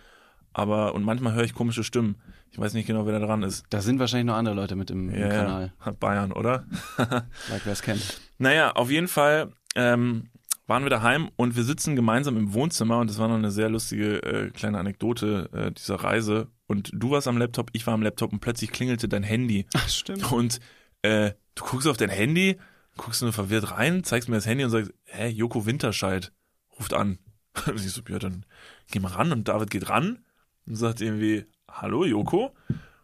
[0.55, 2.15] aber und manchmal höre ich komische Stimmen.
[2.49, 3.65] Ich weiß nicht genau, wer da dran ist.
[3.71, 5.73] Da sind wahrscheinlich noch andere Leute mit im, im Ja, Kanal.
[5.99, 6.65] Bayern, oder?
[6.97, 8.21] like wer es kennt.
[8.37, 10.29] Naja, auf jeden Fall ähm,
[10.65, 13.69] waren wir daheim und wir sitzen gemeinsam im Wohnzimmer und das war noch eine sehr
[13.69, 16.47] lustige äh, kleine Anekdote äh, dieser Reise.
[16.67, 19.65] Und du warst am Laptop, ich war am Laptop und plötzlich klingelte dein Handy.
[19.75, 20.31] Ach, stimmt.
[20.31, 20.61] Und
[21.01, 22.57] äh, du guckst auf dein Handy,
[22.95, 26.31] guckst nur verwirrt rein, zeigst mir das Handy und sagst, hä, Joko Winterscheid
[26.79, 27.19] ruft an.
[27.67, 28.45] Und ich so, ja, dann
[28.89, 30.19] geh mal ran und David geht ran
[30.67, 32.55] und sagt irgendwie, hallo Joko.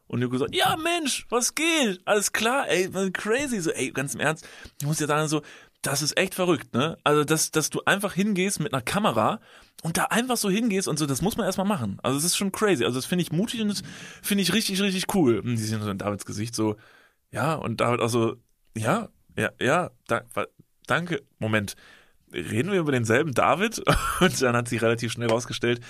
[0.07, 2.01] Und Joko sagt, ja Mensch, was geht?
[2.05, 3.61] Alles klar, ey, crazy.
[3.61, 4.47] So, ey, ganz im Ernst,
[4.79, 5.41] ich muss dir sagen, so,
[5.81, 6.97] das ist echt verrückt, ne?
[7.03, 9.39] Also, dass, dass du einfach hingehst mit einer Kamera
[9.83, 11.97] und da einfach so hingehst und so, das muss man erstmal machen.
[12.03, 12.85] Also, das ist schon crazy.
[12.85, 13.81] Also, das finde ich mutig und das
[14.21, 15.39] finde ich richtig, richtig cool.
[15.39, 16.75] Und die sehen so in Davids Gesicht so,
[17.31, 18.35] ja, und David auch so,
[18.75, 20.23] ja, ja, ja, da,
[20.85, 21.23] danke.
[21.39, 21.75] Moment.
[22.33, 23.81] Reden wir über denselben David?
[24.19, 25.81] Und dann hat sich relativ schnell rausgestellt,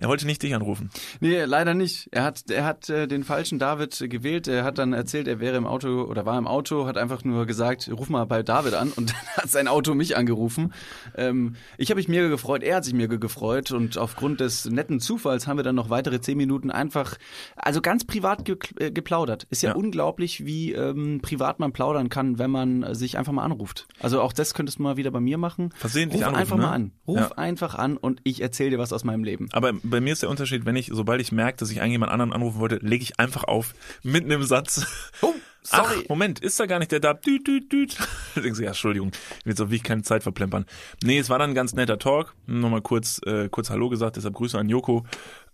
[0.00, 0.90] er wollte nicht dich anrufen.
[1.20, 2.08] Nee, leider nicht.
[2.12, 4.48] Er hat, er hat äh, den falschen David äh, gewählt.
[4.48, 7.46] Er hat dann erzählt, er wäre im Auto oder war im Auto, hat einfach nur
[7.46, 10.72] gesagt, ruf mal bei David an und dann hat sein Auto mich angerufen.
[11.16, 15.00] Ähm, ich habe mich mega gefreut, er hat sich mega gefreut und aufgrund des netten
[15.00, 17.16] Zufalls haben wir dann noch weitere zehn Minuten einfach,
[17.56, 19.46] also ganz privat ge äh, geplaudert.
[19.50, 19.76] Ist ja, Ja.
[19.76, 23.86] unglaublich, wie ähm, privat man plaudern kann, wenn man sich einfach mal anruft.
[24.00, 25.70] Also auch das könntest du mal wieder bei mir machen.
[25.90, 26.62] Versehentlich Ruf anrufen, einfach ne?
[26.62, 26.92] mal an.
[27.06, 27.30] Ruf Ja.
[27.32, 29.48] einfach an und ich erzähle dir was aus meinem Leben.
[29.52, 32.12] Aber bei mir ist der Unterschied, wenn ich, sobald ich merke, dass ich eigentlich jemand
[32.12, 34.86] anderen anrufen wollte, lege ich einfach auf, mitten im Satz.
[35.22, 36.02] Oh, sorry.
[36.04, 37.14] Ach, Moment, ist da gar nicht der da?
[37.14, 37.96] Düt, düt, düt.
[38.34, 40.64] Da denkst du, ja, Entschuldigung, ich will jetzt auch wirklich keine Zeit verplempern.
[41.02, 42.34] Nee, es war dann ein ganz netter Talk.
[42.46, 45.04] Nochmal kurz, äh, kurz Hallo gesagt, deshalb Grüße an Joko.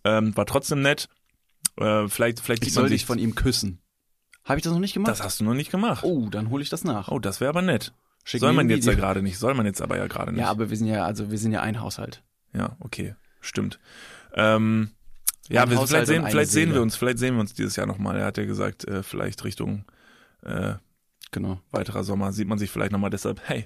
[0.04, 1.08] Ähm, war trotzdem nett.
[1.78, 3.80] Äh, vielleicht, vielleicht Ich soll dich von ihm küssen.
[4.44, 5.10] Habe ich das noch nicht gemacht?
[5.10, 6.04] das hast du noch nicht gemacht.
[6.04, 7.08] oh, dann hole ich das nach.
[7.08, 7.92] Oh, das wäre aber nett.
[8.28, 9.38] Schick Soll man jetzt ja gerade nicht.
[9.38, 10.40] Soll man jetzt aber ja gerade nicht.
[10.40, 12.24] Ja, aber wir sind ja, also wir sind ja ein Haushalt.
[12.52, 13.78] Ja, okay, stimmt.
[14.34, 14.90] Ähm,
[15.48, 18.16] ja, wir, vielleicht, sehen, vielleicht sehen wir uns, vielleicht sehen wir uns dieses Jahr nochmal.
[18.18, 19.84] Er hat ja gesagt, äh, vielleicht Richtung
[20.42, 20.74] äh,
[21.30, 21.60] Genau.
[21.70, 23.10] weiterer Sommer sieht man sich vielleicht nochmal.
[23.10, 23.64] Deshalb, hey,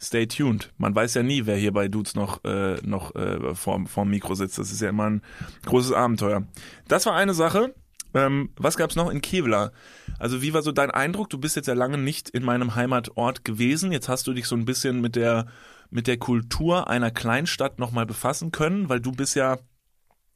[0.00, 0.72] stay tuned.
[0.78, 4.34] Man weiß ja nie, wer hier bei Dudes noch äh, noch äh, vorm, vorm Mikro
[4.34, 4.58] sitzt.
[4.58, 5.22] Das ist ja immer ein
[5.64, 6.42] großes Abenteuer.
[6.88, 7.72] Das war eine Sache.
[8.14, 9.72] Ähm, was gab's noch in Kevlar?
[10.18, 11.30] Also wie war so dein Eindruck?
[11.30, 13.92] Du bist jetzt ja lange nicht in meinem Heimatort gewesen.
[13.92, 15.46] Jetzt hast du dich so ein bisschen mit der
[15.90, 19.58] mit der Kultur einer Kleinstadt nochmal befassen können, weil du bist ja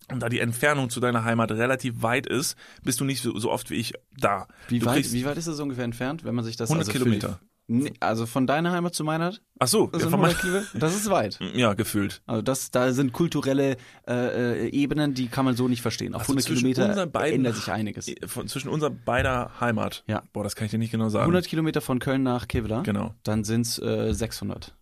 [0.08, 3.50] und da die Entfernung zu deiner Heimat relativ weit ist, bist du nicht so, so
[3.50, 4.46] oft wie ich da.
[4.68, 6.98] Wie du weit, wie weit ist das ungefähr entfernt, wenn man sich das 100 also
[6.98, 7.40] Kilometer.
[7.68, 9.34] Nee, also von deiner Heimat zu meiner?
[9.58, 10.78] Ach so, Das ja, sind von 100 mein, Kilometer?
[10.78, 11.38] Das ist weit.
[11.54, 12.22] ja, gefühlt.
[12.26, 16.14] Also das, da sind kulturelle äh, äh, Ebenen, die kann man so nicht verstehen.
[16.14, 18.08] Auf Also 100 zwischen Kilometer beiden- ändert sich einiges.
[18.26, 20.04] Von, zwischen unserer beider Heimat.
[20.06, 20.22] Ja.
[20.32, 21.22] Boah, das kann ich dir nicht genau sagen.
[21.24, 23.14] 100 Kilometer von Köln nach Kevlar, Genau.
[23.24, 24.72] dann sind's äh, 600.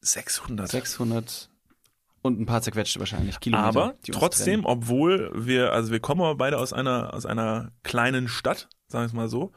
[0.00, 0.68] 600.
[0.70, 1.50] 600
[2.22, 3.68] und ein paar zerquetschte wahrscheinlich Kilometer.
[3.68, 8.68] Aber trotzdem, obwohl wir, also wir kommen aber beide aus einer, aus einer kleinen Stadt,
[8.94, 9.52] sagen wir es mal so,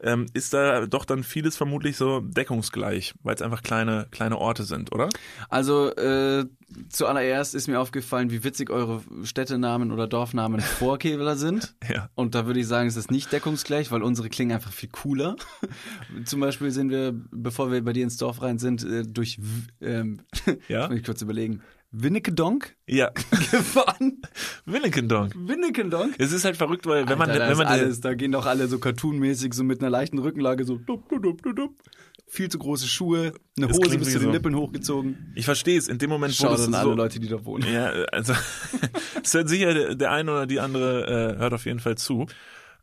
[0.00, 4.62] ähm, ist da doch dann vieles vermutlich so deckungsgleich, weil es einfach kleine, kleine Orte
[4.62, 5.08] sind, oder?
[5.48, 6.46] Also äh,
[6.88, 11.74] zuallererst ist mir aufgefallen, wie witzig eure Städtenamen oder Dorfnamen vor Kevlar sind.
[11.92, 12.10] Ja.
[12.14, 15.36] Und da würde ich sagen, es ist nicht deckungsgleich, weil unsere klingen einfach viel cooler.
[16.24, 19.40] Zum Beispiel sind wir, bevor wir bei dir ins Dorf rein sind, äh, durch,
[19.80, 20.20] ähm,
[20.68, 20.86] Ja?
[20.88, 21.62] muss ich kurz überlegen,
[21.98, 23.10] Winnekedonk Ja.
[23.50, 24.20] gefahren.
[24.66, 25.34] Willikendonk.
[25.36, 26.14] Winnekedonk.
[26.18, 28.32] Es ist halt verrückt, weil wenn man, Alter, da wenn man ist alles, da gehen
[28.32, 31.70] doch alle so cartoonmäßig so mit einer leichten Rückenlage so dup, dup, dup,
[32.26, 35.32] viel zu große Schuhe, eine Das Hose bis zu den so- Lippen hochgezogen.
[35.34, 37.64] ich verstehe es, in dem Moment, Schau das an so, alle Leute, die da wohnen.
[37.72, 38.34] Ja, also
[39.24, 42.26] es hört sicher der, der eine oder die andere äh, hört auf jeden Fall zu.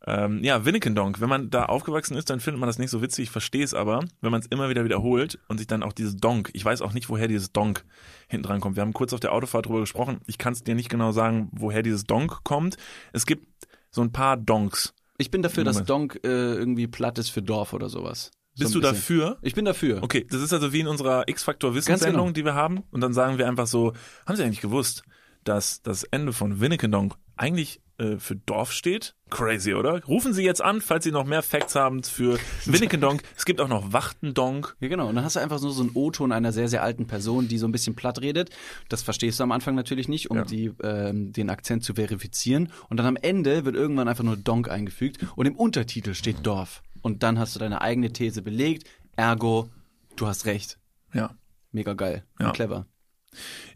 [0.06, 3.24] Ähm, ja, Winnikendonk, wenn man da aufgewachsen ist, dann findet man das nicht so witzig.
[3.24, 6.16] Ich verstehe es aber, wenn man es immer wieder wiederholt und sich dann auch dieses
[6.16, 7.84] Donk, ich weiß auch nicht, woher dieses Donk
[8.28, 8.76] hinten dran kommt.
[8.76, 10.20] Wir haben kurz auf der Autofahrt drüber gesprochen.
[10.26, 12.76] Ich kann es dir nicht genau sagen, woher dieses Donk kommt.
[13.12, 13.46] Es gibt
[13.90, 14.92] so ein paar Donks.
[15.16, 15.82] Ich bin dafür, dass.
[15.84, 18.30] Donk äh, irgendwie platt ist für Dorf oder sowas.
[18.54, 18.94] So Bist du bisschen.
[18.94, 19.38] dafür?
[19.42, 20.02] Ich bin dafür.
[20.02, 22.34] Okay, das ist also wie in unserer X-Faktor Ganz Wissenssendung, genau.
[22.34, 22.84] die wir haben.
[22.90, 23.94] Und dann sagen wir einfach so,
[24.26, 25.02] haben Sie eigentlich gewusst,
[25.44, 29.14] dass das Ende von Winnikendonk eigentlich äh, für Dorf steht.
[29.30, 30.04] Crazy, oder?
[30.04, 33.22] Rufen Sie jetzt an, falls Sie noch mehr Facts haben für Winnikendonk.
[33.36, 34.76] es gibt auch noch Wachtendonk.
[34.80, 35.08] Ja, genau.
[35.08, 37.58] Und dann hast du einfach so, so einen O-Ton einer sehr, sehr alten Person, die
[37.58, 38.50] so ein bisschen platt redet.
[38.88, 40.44] Das verstehst du am Anfang natürlich nicht, um Ja.
[40.44, 42.70] die, ähm, den Akzent zu verifizieren.
[42.88, 46.82] Und dann am Ende wird irgendwann einfach nur Donk eingefügt und im Untertitel steht Dorf.
[47.02, 48.88] Und dann hast du deine eigene These belegt.
[49.16, 49.68] Ergo,
[50.16, 50.78] du hast recht.
[51.12, 51.36] Ja.
[51.70, 52.24] Mega geil.
[52.40, 52.50] Ja.
[52.52, 52.86] Clever.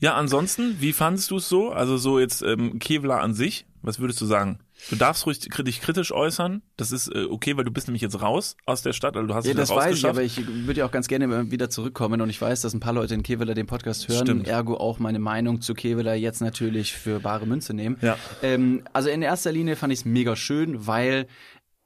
[0.00, 1.70] Ja, ansonsten, wie fandest du es so?
[1.70, 4.58] Also so jetzt ähm, Kevlar an sich, was würdest du sagen?
[4.90, 6.62] Du darfst ruhig dich kritisch äußern.
[6.76, 9.34] Das ist äh, okay, weil du bist nämlich jetzt raus aus der Stadt, also du
[9.34, 12.30] hast Ja, das weiß ich, aber ich würde ja auch ganz gerne wieder zurückkommen und
[12.30, 14.48] ich weiß, dass ein paar Leute in Keveler den Podcast hören, Stimmt.
[14.48, 17.96] ergo auch meine Meinung zu Keveler jetzt natürlich für bare Münze nehmen.
[18.00, 18.16] Ja.
[18.42, 21.26] Ähm, also in erster Linie fand ich es mega schön, weil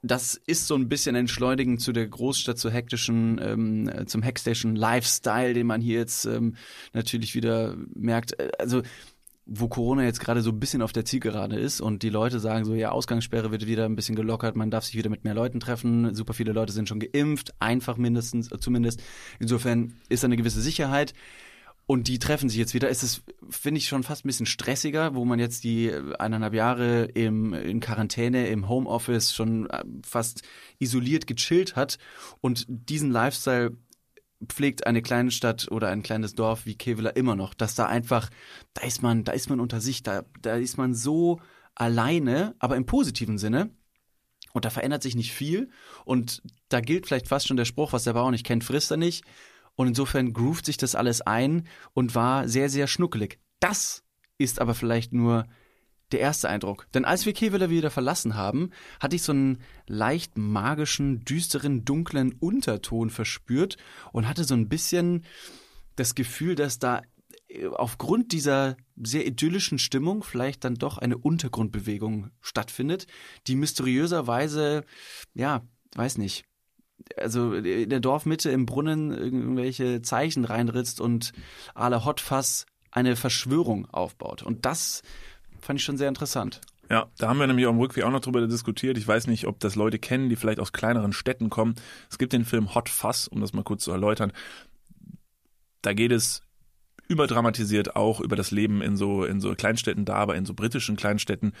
[0.03, 4.75] das ist so ein bisschen entschleunigend zu der Großstadt, zur hektischen, ähm, äh, zum Hackstation
[4.75, 6.55] Lifestyle, den man hier jetzt ähm,
[6.91, 8.37] natürlich wieder merkt.
[8.37, 8.83] Äh, Also
[9.45, 12.63] wo Corona jetzt gerade so ein bisschen auf der Zielgerade ist und die Leute sagen
[12.63, 15.59] so, ja, Ausgangssperre wird wieder ein bisschen gelockert, man darf sich wieder mit mehr Leuten
[15.59, 19.03] treffen, super viele Leute sind schon geimpft, einfach mindestens, äh, zumindest.
[19.39, 21.13] Insofern ist da eine gewisse Sicherheit.
[21.85, 22.89] Und die treffen sich jetzt wieder.
[22.89, 27.05] Es ist, finde ich, schon fast ein bisschen stressiger, wo man jetzt die eineinhalb Jahre
[27.05, 30.43] im, in Quarantäne, im Homeoffice schon äh, fast
[30.79, 31.97] isoliert gechillt hat.
[32.39, 33.75] Und diesen Lifestyle
[34.47, 38.29] pflegt eine kleine Stadt oder ein kleines Dorf wie Kevela immer noch, dass da einfach,
[38.73, 41.41] da ist man, da ist man unter sich, da, da ist man so
[41.75, 43.71] alleine, aber im positiven Sinne.
[44.53, 45.71] Und da verändert sich nicht viel.
[46.05, 48.97] Und da gilt vielleicht fast schon der Spruch, was der Bauer nicht kennt, frisst er
[48.97, 49.25] nicht.
[49.75, 53.39] Und insofern groovt sich das alles ein und war sehr, sehr schnuckelig.
[53.59, 54.03] Das
[54.37, 55.45] ist aber vielleicht nur
[56.11, 56.87] der erste Eindruck.
[56.93, 58.69] Denn als wir Kevela wieder verlassen haben,
[58.99, 63.77] hatte ich so einen leicht magischen, düsteren, dunklen Unterton verspürt
[64.11, 65.25] und hatte so ein bisschen
[65.95, 67.01] das Gefühl, dass da
[67.47, 73.07] äh, aufgrund dieser sehr idyllischen Stimmung vielleicht dann doch eine Untergrundbewegung stattfindet,
[73.47, 74.85] die mysteriöserweise,
[75.33, 75.61] ja,
[75.95, 76.45] weiß nicht,
[77.17, 81.31] also in der Dorfmitte im Brunnen irgendwelche Zeichen reinritzt und
[81.75, 84.43] à la Hotfass eine Verschwörung aufbaut.
[84.43, 85.01] Und das
[85.59, 86.61] fand ich schon sehr interessant.
[86.89, 88.97] Ja, da haben wir nämlich auf dem Rückweg auch noch drüber diskutiert.
[88.97, 91.75] Ich weiß nicht, ob das Leute kennen, die vielleicht aus kleineren Städten kommen.
[92.09, 94.31] Es gibt den Film Hot Fuzz, um das mal kurz zu erläutern.
[95.81, 96.41] Da geht es
[97.07, 100.95] überdramatisiert auch über das Leben in so, in so Kleinstädten da, aber in so britischen
[100.95, 101.53] Kleinstädten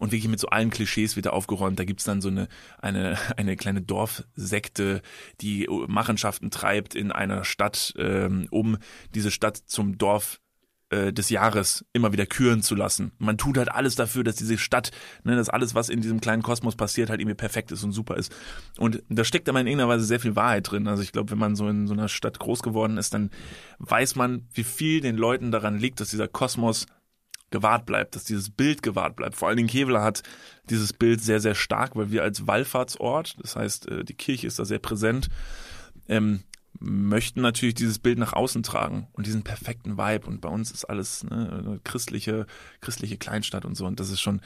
[0.00, 1.78] und wirklich mit so allen Klischees wieder aufgeräumt.
[1.78, 2.48] Da gibt's dann so eine,
[2.78, 5.02] eine, eine kleine Dorfsekte,
[5.40, 8.78] die Machenschaften treibt in einer Stadt, ähm, um
[9.14, 10.40] diese Stadt zum Dorf
[10.88, 13.12] äh, des Jahres immer wieder küren zu lassen.
[13.18, 14.90] Man tut halt alles dafür, dass diese Stadt,
[15.22, 18.16] ne, dass alles, was in diesem kleinen Kosmos passiert, halt irgendwie perfekt ist und super
[18.16, 18.34] ist.
[18.78, 20.88] Und da steckt aber in irgendeiner Weise sehr viel Wahrheit drin.
[20.88, 23.30] Also ich glaube, wenn man so in so einer Stadt groß geworden ist, dann
[23.78, 26.86] weiß man, wie viel den Leuten daran liegt, dass dieser Kosmos
[27.50, 29.36] gewahrt bleibt, dass dieses Bild gewahrt bleibt.
[29.36, 30.22] Vor allen Dingen Kevlar hat
[30.68, 34.58] dieses Bild sehr, sehr stark, weil wir als Wallfahrtsort, das heißt, äh, die Kirche ist
[34.58, 35.28] da sehr präsent,
[36.08, 36.42] ähm,
[36.78, 40.26] möchten natürlich dieses Bild nach außen tragen und diesen perfekten Vibe.
[40.26, 42.46] Und bei uns ist alles ne, christliche,
[42.80, 43.86] christliche Kleinstadt und so.
[43.86, 44.40] Und das ist schon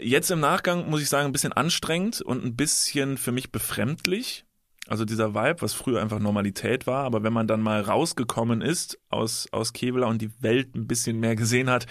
[0.00, 4.44] jetzt im Nachgang, muss ich sagen, ein bisschen anstrengend und ein bisschen für mich befremdlich.
[4.88, 8.98] Also dieser Vibe, was früher einfach Normalität war, aber wenn man dann mal rausgekommen ist
[9.10, 11.86] aus, aus Kevlar und die Welt ein bisschen mehr gesehen hat,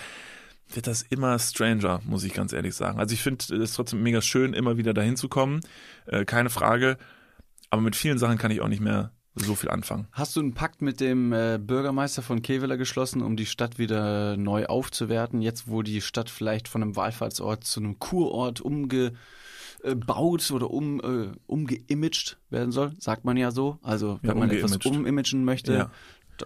[0.76, 3.00] wird das immer stranger, muss ich ganz ehrlich sagen.
[3.00, 5.62] Also ich finde es trotzdem mega schön, immer wieder dahin zu kommen,
[6.06, 6.98] äh, keine Frage.
[7.70, 10.08] Aber mit vielen Sachen kann ich auch nicht mehr so viel anfangen.
[10.12, 14.36] Hast du einen Pakt mit dem äh, Bürgermeister von Kevela geschlossen, um die Stadt wieder
[14.36, 18.60] neu aufzuwerten, jetzt wo die Stadt vielleicht von einem Wallfahrtsort zu einem Kurort
[19.84, 22.92] umgebaut oder um, äh, umgeimaged werden soll?
[23.00, 23.78] Sagt man ja so.
[23.82, 25.92] Also wenn Ja, man etwas umimagen möchte Ja.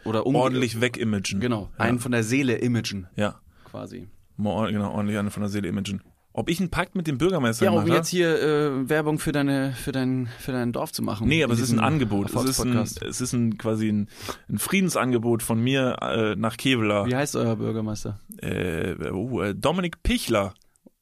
[0.04, 1.40] oder um, Ordentlich wegimagen.
[1.40, 1.86] Genau, Ja.
[1.86, 4.08] einen von der Seele imagen Ja, quasi.
[4.38, 6.02] mal genau, ordentlich eine von der Seele imagen.
[6.38, 7.98] Ob ich einen Pakt mit dem Bürgermeister Ja, um gemacht habe?
[8.00, 11.30] jetzt hier äh, Werbung für deine für dein für dein Dorf zu machen.
[11.30, 12.30] Nee, aber es ist ein Angebot.
[12.30, 14.10] Es ist ein, es ist ein quasi ein,
[14.50, 17.06] ein Friedensangebot von mir äh, nach Kevlar.
[17.06, 18.20] Wie heißt euer Bürgermeister?
[18.42, 20.54] Äh, oh, äh, Dominik Pichler.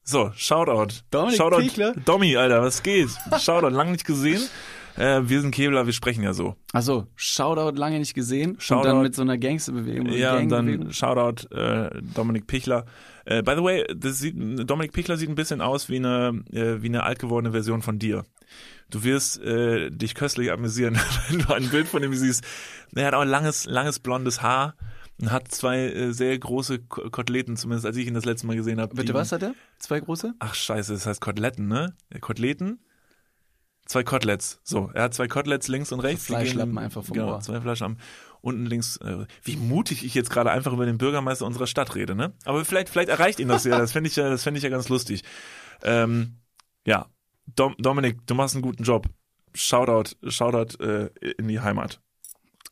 [0.04, 1.04] So, Shoutout.
[1.12, 1.60] Dominik Shoutout.
[1.62, 1.93] Pichler?
[2.06, 3.10] Domi, Alter, was geht?
[3.39, 4.41] Shoutout, lang nicht gesehen.
[4.97, 6.56] Äh, wir sind Kevlar, wir sprechen ja so.
[6.72, 8.88] Also Shoutout lange nicht gesehen und Shoutout.
[8.88, 10.08] dann mit so einer Gangsterbewegung.
[10.10, 10.86] Ja, und Gangbewegung.
[10.86, 12.86] dann Shoutout äh, Dominik Pichler.
[13.26, 16.82] Äh, by the way, das sieht, Dominik Pichler sieht ein bisschen aus wie eine, äh,
[16.84, 18.24] wie eine altgewordene Version von dir.
[18.91, 20.99] Du wirst äh, dich köstlich amüsieren,
[21.30, 22.43] wenn du ein Bild von ihm siehst.
[22.93, 24.76] Er hat auch langes, langes blondes Haar
[25.22, 28.55] und hat zwei äh, sehr große Ko- Koteletten, zumindest als ich ihn das letzte Mal
[28.55, 28.95] gesehen habe.
[28.95, 29.53] Bitte was hat er?
[29.80, 30.34] Zwei große?
[30.39, 31.95] Ach scheiße, das heißt Koteletten, ne?
[32.22, 32.80] Koteletten?
[33.86, 34.61] Zwei Koteletts.
[34.64, 36.22] So, er hat zwei Koteletts links und rechts.
[36.24, 37.39] die Fleischlappen einfach vom genau, Ohr.
[37.41, 37.97] Zwei Fleischlappen.
[38.39, 38.95] Unten links.
[38.97, 42.34] Äh, wie mutig ich jetzt gerade einfach über den Bürgermeister unserer Stadt rede, ne?
[42.45, 43.78] Aber vielleicht, vielleicht erreicht ihn das ja.
[43.78, 45.24] Das fände ich ja, das fände ich ja ganz lustig.
[45.84, 46.38] Ähm,
[46.88, 47.07] ja,
[47.55, 49.07] Dom, Dominik, du machst einen guten Job.
[49.53, 52.01] Shoutout, Shoutout äh, in die Heimat.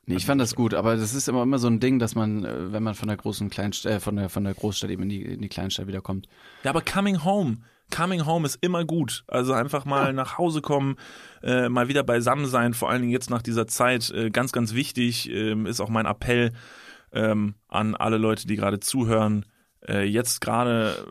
[0.07, 2.43] Nee, ich fand das gut, aber das ist immer immer so ein Ding, dass man,
[2.43, 5.09] äh, wenn man von der großen Kleinstadt, äh, von der von der Großstadt eben in
[5.09, 6.27] die, in die Kleinstadt wiederkommt.
[6.63, 7.57] Ja, aber coming home,
[7.95, 9.23] coming home ist immer gut.
[9.27, 10.95] Also einfach mal nach Hause kommen,
[11.43, 14.73] äh, mal wieder beisammen sein, vor allen Dingen jetzt nach dieser Zeit, äh, ganz, ganz
[14.73, 16.51] wichtig, ähm, ist auch mein Appell
[17.13, 19.45] ähm, an alle Leute, die gerade zuhören.
[19.87, 21.05] Äh, jetzt gerade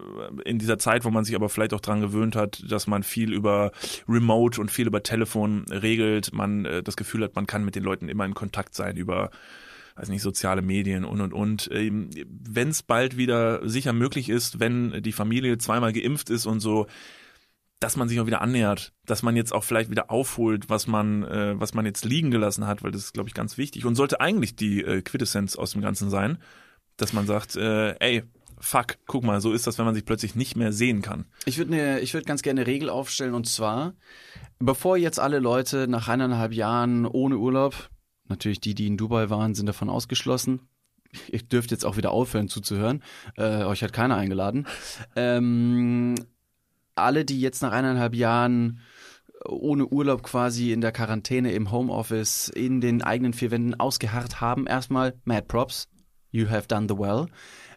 [0.44, 3.32] in dieser Zeit, wo man sich aber vielleicht auch dran gewöhnt hat, dass man viel
[3.32, 3.72] über
[4.08, 7.84] Remote und viel über Telefon regelt, man äh, das Gefühl hat, man kann mit den
[7.84, 9.30] Leuten immer in Kontakt sein über
[9.96, 11.68] weiß nicht, soziale Medien und und und.
[11.70, 16.86] Wenn es bald wieder sicher möglich ist, wenn die Familie zweimal geimpft ist und so,
[17.80, 21.24] dass man sich auch wieder annähert, dass man jetzt auch vielleicht wieder aufholt, was man,
[21.24, 23.94] äh, was man jetzt liegen gelassen hat, weil das ist, glaube ich, ganz wichtig und
[23.94, 26.38] sollte eigentlich die äh, Quintessenz aus dem Ganzen sein,
[26.98, 28.22] dass man sagt, äh, ey,
[28.60, 31.24] fuck, guck mal, so ist das, wenn man sich plötzlich nicht mehr sehen kann.
[31.46, 33.94] Ich würde ne, ich ganz gerne eine Regel aufstellen und zwar,
[34.58, 37.90] bevor jetzt alle Leute nach eineinhalb Jahren ohne Urlaub,
[38.28, 40.60] natürlich die, die in Dubai waren, sind davon ausgeschlossen.
[41.28, 43.02] Ihr dürft jetzt auch wieder aufhören zuzuhören.
[43.36, 44.68] Äh, euch hat keiner eingeladen.
[45.16, 46.14] Ähm,
[46.94, 48.80] alle, die jetzt nach eineinhalb Jahren
[49.44, 54.66] ohne Urlaub quasi in der Quarantäne im Homeoffice in den eigenen vier Wänden ausgeharrt haben,
[54.66, 55.88] erstmal Mad Props.
[56.30, 57.26] You have done the well.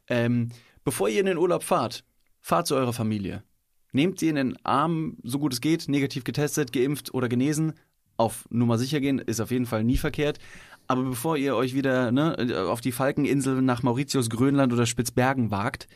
[0.08, 0.50] Ähm,
[0.84, 2.04] bevor ihr in den Urlaub fahrt,
[2.42, 3.44] fahrt zu eurer Familie.
[3.92, 7.74] Nehmt sie in den Arm, so gut es geht, negativ getestet, geimpft oder genesen.
[8.18, 10.40] Auf Nummer sicher gehen ist auf jeden Fall nie verkehrt.
[10.88, 15.88] Aber bevor ihr euch wieder ne, auf die Falkeninsel nach Mauritius, Grönland oder Spitzbergen wagt,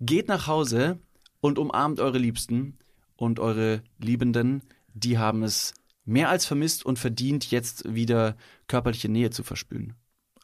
[0.00, 0.98] geht nach Hause
[1.40, 2.78] und umarmt eure Liebsten
[3.16, 4.62] und eure Liebenden.
[4.94, 5.74] Die haben es
[6.04, 8.36] mehr als vermisst und verdient, jetzt wieder
[8.68, 9.94] körperliche Nähe zu verspüren.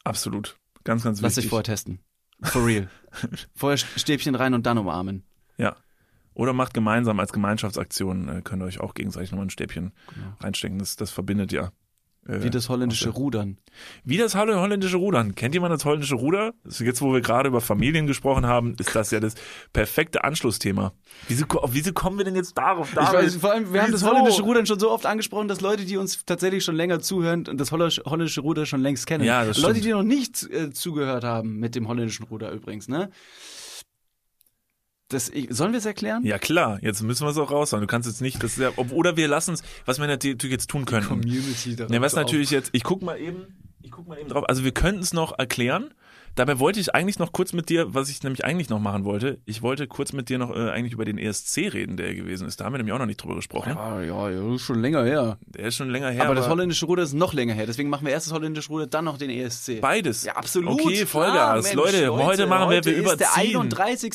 [0.03, 0.57] Absolut.
[0.83, 1.43] Ganz, ganz Lass wichtig.
[1.45, 1.99] dich vorher testen.
[2.43, 2.89] For real.
[3.55, 5.23] vorher Stäbchen rein und dann umarmen.
[5.57, 5.75] Ja.
[6.33, 9.91] Oder macht gemeinsam als Gemeinschaftsaktion, äh, könnt ihr euch auch gegenseitig nochmal ein Stäbchen
[10.39, 10.79] reinstecken.
[10.79, 11.71] Das, das verbindet ja.
[12.29, 13.57] Äh, Wie das holländische Rudern.
[14.03, 15.33] Wie das holl- holländische Rudern.
[15.33, 16.53] Kennt jemand das holländische Ruder?
[16.65, 19.33] Jetzt, wo wir gerade über Familien gesprochen haben, ist das ja das
[19.73, 20.93] perfekte Anschlussthema.
[21.27, 22.91] Wieso, wieso kommen wir denn jetzt darauf?
[22.91, 24.11] Ich weiß, vor allem, wir haben das Wieso?
[24.11, 27.71] holländische Rudern schon so oft angesprochen, dass Leute, die uns tatsächlich schon länger zuhören, das
[27.71, 29.23] holländische Ruder schon längst kennen.
[29.23, 29.85] Ja, das Leute, stimmt.
[29.85, 33.09] die noch nicht äh, zugehört haben mit dem holländischen Ruder übrigens, ne?
[35.09, 36.23] Das, ich, sollen wir es erklären?
[36.23, 37.81] Ja klar, jetzt müssen wir es auch raushauen.
[37.81, 40.41] Du kannst jetzt nicht, das ist ja, ob- oder wir lassen es, was wir natürlich
[40.43, 41.09] jetzt tun könnten.
[41.09, 43.47] Community darauf Ja, was natürlich jetzt, ich guck mal eben,
[43.81, 44.47] ich guck mal eben drauf.
[44.47, 45.93] Also wir könnten es noch erklären.
[46.35, 49.39] Dabei wollte ich eigentlich noch kurz mit dir, was ich nämlich eigentlich noch machen wollte,
[49.45, 52.59] ich wollte kurz mit dir noch äh, eigentlich über den ESC reden, der gewesen ist.
[52.59, 53.73] Da haben wir nämlich auch noch nicht drüber gesprochen.
[53.75, 55.37] Ja, ja, ja, ist schon länger her.
[55.45, 56.25] Der ist schon länger her.
[56.25, 57.65] aber das holländische Ruder ist noch länger her.
[57.65, 59.81] Deswegen machen wir erst das holländische Ruder, dann noch den ESC.
[59.81, 60.23] Beides.
[60.23, 60.81] Ja, absolut.
[60.81, 61.63] Okay, Vollgas.
[61.63, 63.57] Mensch, Leute, heute machen wir, heute wir ist der überziehen.
[63.57, 64.13] 31.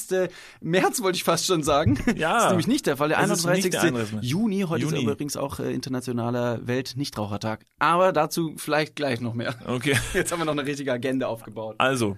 [0.60, 1.98] März, wollte ich fast schon sagen.
[2.16, 2.34] Ja.
[2.34, 3.08] Das ist nämlich nicht der Fall.
[3.08, 3.70] Der Es ist nicht 31.
[3.70, 4.18] der 31.
[4.22, 4.64] Juni.
[4.68, 4.98] Heute Juni.
[4.98, 7.64] ist übrigens auch äh, internationaler Weltnichtrauchertag.
[7.78, 9.54] Aber dazu vielleicht gleich noch mehr.
[9.66, 9.96] Okay.
[10.14, 11.76] Jetzt haben wir noch eine richtige Agenda aufgebaut.
[11.78, 12.13] Also,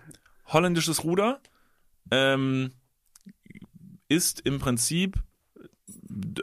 [0.47, 1.41] holländisches Ruder
[2.11, 2.73] ähm,
[4.09, 5.23] ist im Prinzip,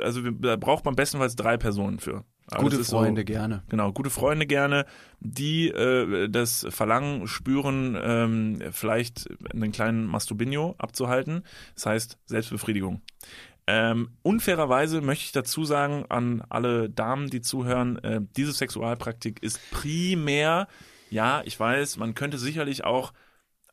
[0.01, 2.25] also da braucht man bestenfalls drei Personen für.
[2.47, 3.63] Aber Gute ist so- Freunde, gerne.
[3.69, 4.85] Genau, gute Freunde gerne,
[5.21, 11.43] die äh, das Verlangen spüren, ähm, vielleicht einen kleinen Masturbinio abzuhalten.
[11.75, 13.01] Das heißt Selbstbefriedigung.
[13.65, 19.61] Ähm, unfairerweise möchte ich dazu sagen an alle Damen, die zuhören, äh, diese Sexualpraktik ist
[19.71, 20.67] primär,
[21.09, 23.13] ja, ich weiß, man könnte sicherlich auch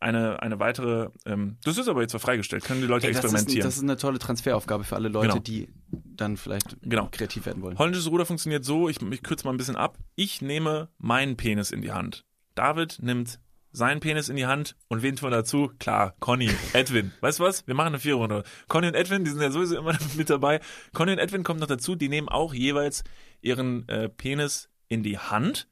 [0.00, 3.24] eine, eine weitere, ähm, das ist aber jetzt zwar freigestellt, können die Leute Ey, das,
[3.24, 3.66] ist, experimentieren.
[3.66, 5.40] das ist eine tolle Transferaufgabe für alle Leute, Genau.
[5.40, 7.08] die dann vielleicht Genau.
[7.12, 7.78] kreativ werden wollen.
[7.78, 9.98] Holländisches Ruder funktioniert so, ich, ich kürze mal ein bisschen ab.
[10.16, 12.24] Ich nehme meinen Penis in die Hand.
[12.54, 13.40] David nimmt
[13.72, 15.70] seinen Penis in die Hand und wen tun wir dazu?
[15.78, 17.12] Klar, Conny, Edwin.
[17.20, 17.66] Weißt du was?
[17.66, 18.42] Wir machen eine Viererrunde.
[18.68, 20.60] Conny und Edwin, die sind ja sowieso immer mit dabei.
[20.92, 23.04] Conny und Edwin kommen noch dazu, die nehmen auch jeweils
[23.42, 25.68] ihren äh, Penis in die Hand.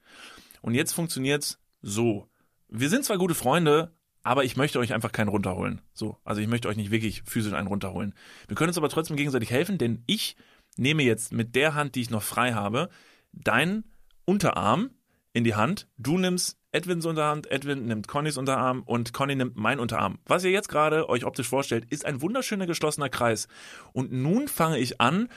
[0.60, 2.28] Und jetzt funktioniert's so.
[2.68, 3.92] Wir sind zwar gute Freunde,
[4.28, 5.80] aber ich möchte euch einfach keinen runterholen.
[5.94, 8.14] So, also ich möchte euch nicht wirklich physisch einen runterholen.
[8.46, 10.36] Wir können uns aber trotzdem gegenseitig helfen, denn ich
[10.76, 12.90] nehme jetzt mit der Hand, die ich noch frei habe,
[13.32, 13.84] deinen
[14.26, 14.90] Unterarm
[15.32, 15.88] in die Hand.
[15.96, 20.18] Du nimmst Edwins Unterarm, Edwin nimmt Connys Unterarm und Conny nimmt meinen Unterarm.
[20.26, 23.48] Was ihr jetzt gerade euch optisch vorstellt, ist ein wunderschöner geschlossener Kreis.
[23.94, 25.30] Und nun fange ich an,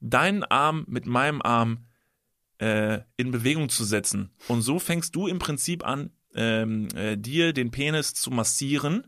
[0.00, 1.86] deinen Arm mit meinem Arm
[2.58, 4.34] äh, in Bewegung zu setzen.
[4.48, 9.06] Und so fängst du im Prinzip an, ähm, äh, dir den Penis zu massieren,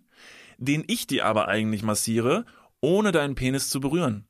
[0.58, 2.44] den ich dir aber eigentlich massiere,
[2.80, 4.26] ohne deinen Penis zu berühren.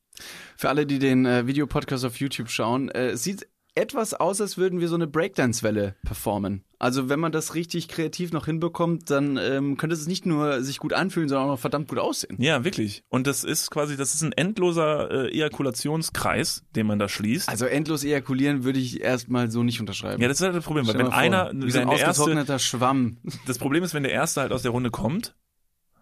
[0.56, 4.80] Für alle, die den äh, Videopodcast auf YouTube schauen, äh, sieht etwas aus, als würden
[4.80, 6.64] wir so eine Breakdance-Welle performen.
[6.78, 10.78] Also wenn man das richtig kreativ noch hinbekommt, dann ähm, könnte es nicht nur sich
[10.78, 12.36] gut anfühlen, sondern auch noch verdammt gut aussehen.
[12.40, 13.04] Ja, wirklich.
[13.10, 17.50] Und das ist quasi, das ist ein endloser äh, Ejakulationskreis, den man da schließt.
[17.50, 20.22] Also endlos ejakulieren würde ich erstmal so nicht unterschreiben.
[20.22, 22.06] ja, das ist halt das Problem, weil wenn vor, einer, wie so wenn ein der
[22.06, 25.34] erste, ausgetrockneter Schwamm, das Problem ist, wenn der erste halt aus der Runde kommt,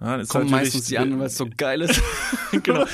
[0.00, 2.00] ja, kommen meistens die anderen, weil es so geil ist.
[2.62, 2.84] genau.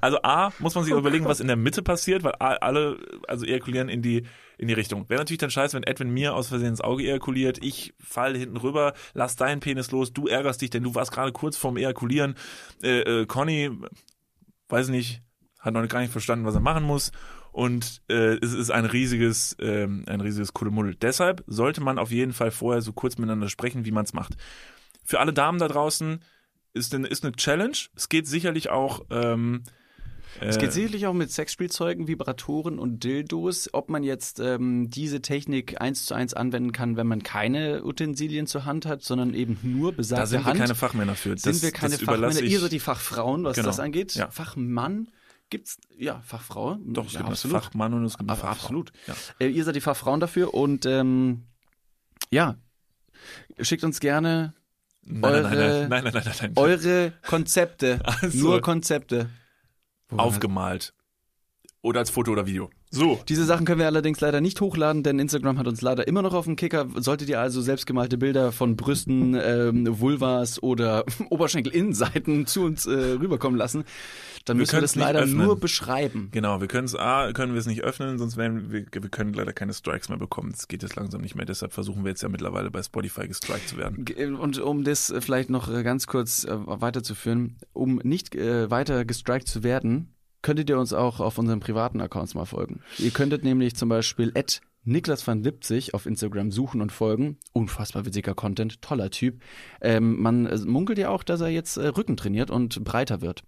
[0.00, 2.98] Also A, muss man sich überlegen, was in der Mitte passiert, weil A, alle,
[3.28, 4.24] also ejakulieren in die,
[4.58, 5.08] in die Richtung.
[5.08, 8.56] Wäre natürlich dann scheiße, wenn Edwin mir aus Versehen ins Auge ejakuliert, ich falle hinten
[8.56, 12.34] rüber, lass deinen Penis los, du ärgerst dich, denn du warst gerade kurz vorm Ejakulieren.
[12.82, 13.70] Äh, äh, Conny,
[14.68, 15.22] weiß nicht,
[15.58, 17.12] hat noch gar nicht verstanden, was er machen muss.
[17.52, 20.96] Und äh, es ist ein riesiges, ähm, ein riesiges Kuddelmuddel.
[20.96, 24.36] Deshalb sollte man auf jeden Fall vorher so kurz miteinander sprechen, wie man es macht.
[25.04, 26.20] Für alle Damen da draußen
[26.74, 27.76] ist eine, ist eine Challenge.
[27.96, 29.04] Es geht sicherlich auch.
[29.10, 29.62] Ähm,
[30.40, 33.70] Es äh, geht sicherlich auch mit Sexspielzeugen, Vibratoren und Dildos.
[33.72, 38.46] Ob man jetzt ähm, diese Technik eins zu eins anwenden kann, wenn man keine Utensilien
[38.48, 40.58] zur Hand hat, sondern eben nur besagte da sind wir Hand.
[40.60, 41.30] keine Fachmänner für.
[41.38, 42.40] sind Das- wir keine Fachmänner.
[42.42, 43.68] Ihr seid die Fachfrauen, was Genau.
[43.68, 44.14] das angeht.
[44.16, 44.28] Ja.
[44.30, 45.08] Fachmann
[45.50, 46.78] gibt's, ja, Fachfrau.
[46.84, 47.62] Doch, es ja, gibt absolut.
[47.62, 48.48] Fachmann und es gibt Fachfrau.
[48.48, 48.92] absolut.
[49.06, 49.14] Ja.
[49.38, 51.44] Äh, ihr seid die Fachfrauen dafür und ähm,
[52.30, 52.56] ja,
[53.60, 54.54] schickt uns gerne
[55.06, 56.52] Nein, nein, nein, Eure- nein, nein, nein, nein, nein.
[56.56, 58.00] eure Konzepte.
[58.04, 59.28] Also- Nur Konzepte.
[60.16, 60.94] aufgemalt.
[61.82, 62.70] Oder als Foto oder Video.
[62.94, 63.20] So.
[63.28, 66.32] Diese Sachen können wir allerdings leider nicht hochladen, denn Instagram hat uns leider immer noch
[66.34, 66.86] auf dem Kicker.
[66.96, 73.58] Solltet ihr also selbstgemalte Bilder von Brüsten, ähm, Vulvas oder Oberschenkelinnenseiten zu uns äh, rüberkommen
[73.58, 73.84] lassen,
[74.44, 75.38] dann Wir müssen wir das leider öffnen.
[75.46, 76.28] nur beschreiben.
[76.32, 79.32] Genau, wir können es A, können wir es nicht öffnen, sonst werden wir, wir können
[79.32, 80.50] leider keine Strikes mehr bekommen.
[80.52, 81.46] Das geht jetzt langsam nicht mehr.
[81.46, 84.04] Deshalb versuchen wir jetzt ja mittlerweile bei Spotify gestrikt zu werden.
[84.04, 88.70] G- Und um das äh, vielleicht noch äh, ganz kurz äh, weiterzuführen, um nicht äh,
[88.70, 90.13] weiter gestrikt zu werden,
[90.44, 92.80] könntet ihr uns auch auf unseren privaten Accounts mal folgen.
[92.98, 97.38] Ihr könntet nämlich zum Beispiel at Niklas van Lipzig auf Instagram suchen und folgen.
[97.54, 99.40] Unfassbar witziger Content, toller Typ.
[99.80, 103.42] Ähm, man äh, munkelt ja auch, dass er jetzt äh, Rücken trainiert und breiter wird.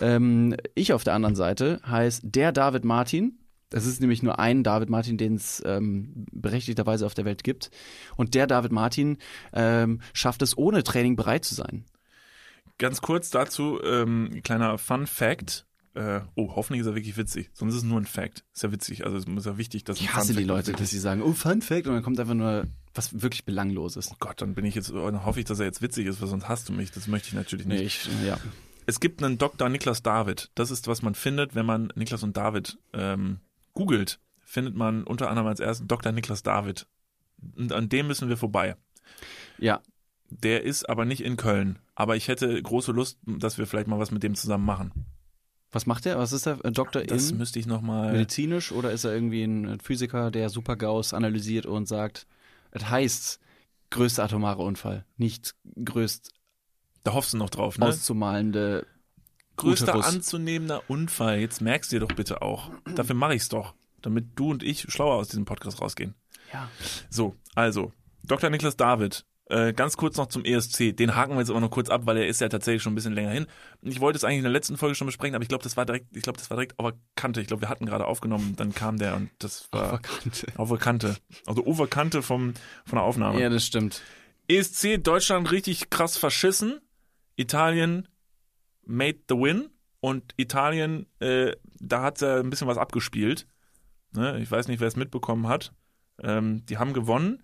[0.00, 3.40] Ähm, ich auf der anderen Seite heißt der David Martin.
[3.70, 7.70] Das ist nämlich nur ein David Martin, den es ähm, berechtigterweise auf der Welt gibt.
[8.16, 9.18] Und der David Martin
[9.52, 11.84] ähm, schafft es, ohne Training bereit zu sein.
[12.78, 15.67] Ganz kurz dazu, ähm, kleiner Fun Fact.
[15.98, 17.50] Äh, oh, hoffentlich ist er wirklich witzig.
[17.54, 18.44] Sonst ist es nur ein Fact.
[18.54, 19.04] Ist ja witzig.
[19.04, 21.60] Also es ist ja wichtig, dass Ich hasse die Leute, dass sie sagen, oh, Fun
[21.60, 24.10] Fact, und dann kommt einfach nur was wirklich Belangloses.
[24.12, 26.28] Oh Gott, dann bin ich jetzt, dann hoffe ich, dass er jetzt witzig ist, weil
[26.28, 26.92] sonst hasst du mich.
[26.92, 27.80] Das möchte ich natürlich nicht.
[27.80, 28.38] Nee, ich, ja.
[28.86, 29.68] Es gibt einen Dr.
[29.68, 30.50] Niklas David.
[30.54, 33.40] Das ist, was man findet, wenn man Niklas und David ähm,
[33.74, 34.20] googelt.
[34.40, 36.12] Findet man unter anderem als ersten Dr.
[36.12, 36.86] Niklas David.
[37.56, 38.76] Und an dem müssen wir vorbei.
[39.58, 39.80] Ja,
[40.30, 41.78] Der ist aber nicht in Köln.
[41.94, 44.92] Aber ich hätte große Lust, dass wir vielleicht mal was mit dem zusammen machen.
[45.70, 46.18] Was macht er?
[46.18, 46.64] Was ist er?
[46.64, 48.12] Ein Doktor Das in müsste ich nochmal.
[48.12, 52.26] medizinisch oder ist er irgendwie ein Physiker, der Super-GAUSS analysiert und sagt,
[52.70, 53.40] es heißt
[53.90, 56.30] größter atomare Unfall, nicht größt
[57.04, 57.86] Da hoffst du noch drauf, ne?
[57.86, 58.86] auszumalende
[59.56, 60.06] Größter Uterus.
[60.14, 61.40] anzunehmender Unfall.
[61.40, 62.70] Jetzt merkst du dir doch bitte auch.
[62.94, 63.74] Dafür mache ich's doch.
[64.02, 66.14] Damit du und ich schlauer aus diesem Podcast rausgehen.
[66.52, 66.70] Ja.
[67.10, 67.92] So, also,
[68.22, 68.50] Dr.
[68.50, 69.24] Niklas David.
[69.50, 70.94] Äh, ganz kurz noch zum ESC.
[70.94, 72.96] Den haken wir jetzt aber noch kurz ab, weil er ist ja tatsächlich schon ein
[72.96, 73.46] bisschen länger hin.
[73.80, 75.86] Ich wollte es eigentlich in der letzten Folge schon besprechen, aber ich glaube, das war
[75.86, 77.40] direkt, ich glaube, das war direkt auf der Kante.
[77.40, 80.46] Ich glaube, wir hatten gerade aufgenommen, dann kam der und das war Verkannte.
[80.56, 81.16] auf der Kante.
[81.46, 82.52] Also Overkante vom,
[82.84, 83.40] von der Aufnahme.
[83.40, 84.02] Ja, das stimmt.
[84.48, 86.80] ESC, Deutschland richtig krass verschissen.
[87.36, 88.06] Italien
[88.84, 89.70] made the win.
[90.00, 93.46] Und Italien, äh, da hat er ein bisschen was abgespielt.
[94.12, 94.38] Ne?
[94.40, 95.72] Ich weiß nicht, wer es mitbekommen hat.
[96.22, 97.42] Ähm, die haben gewonnen.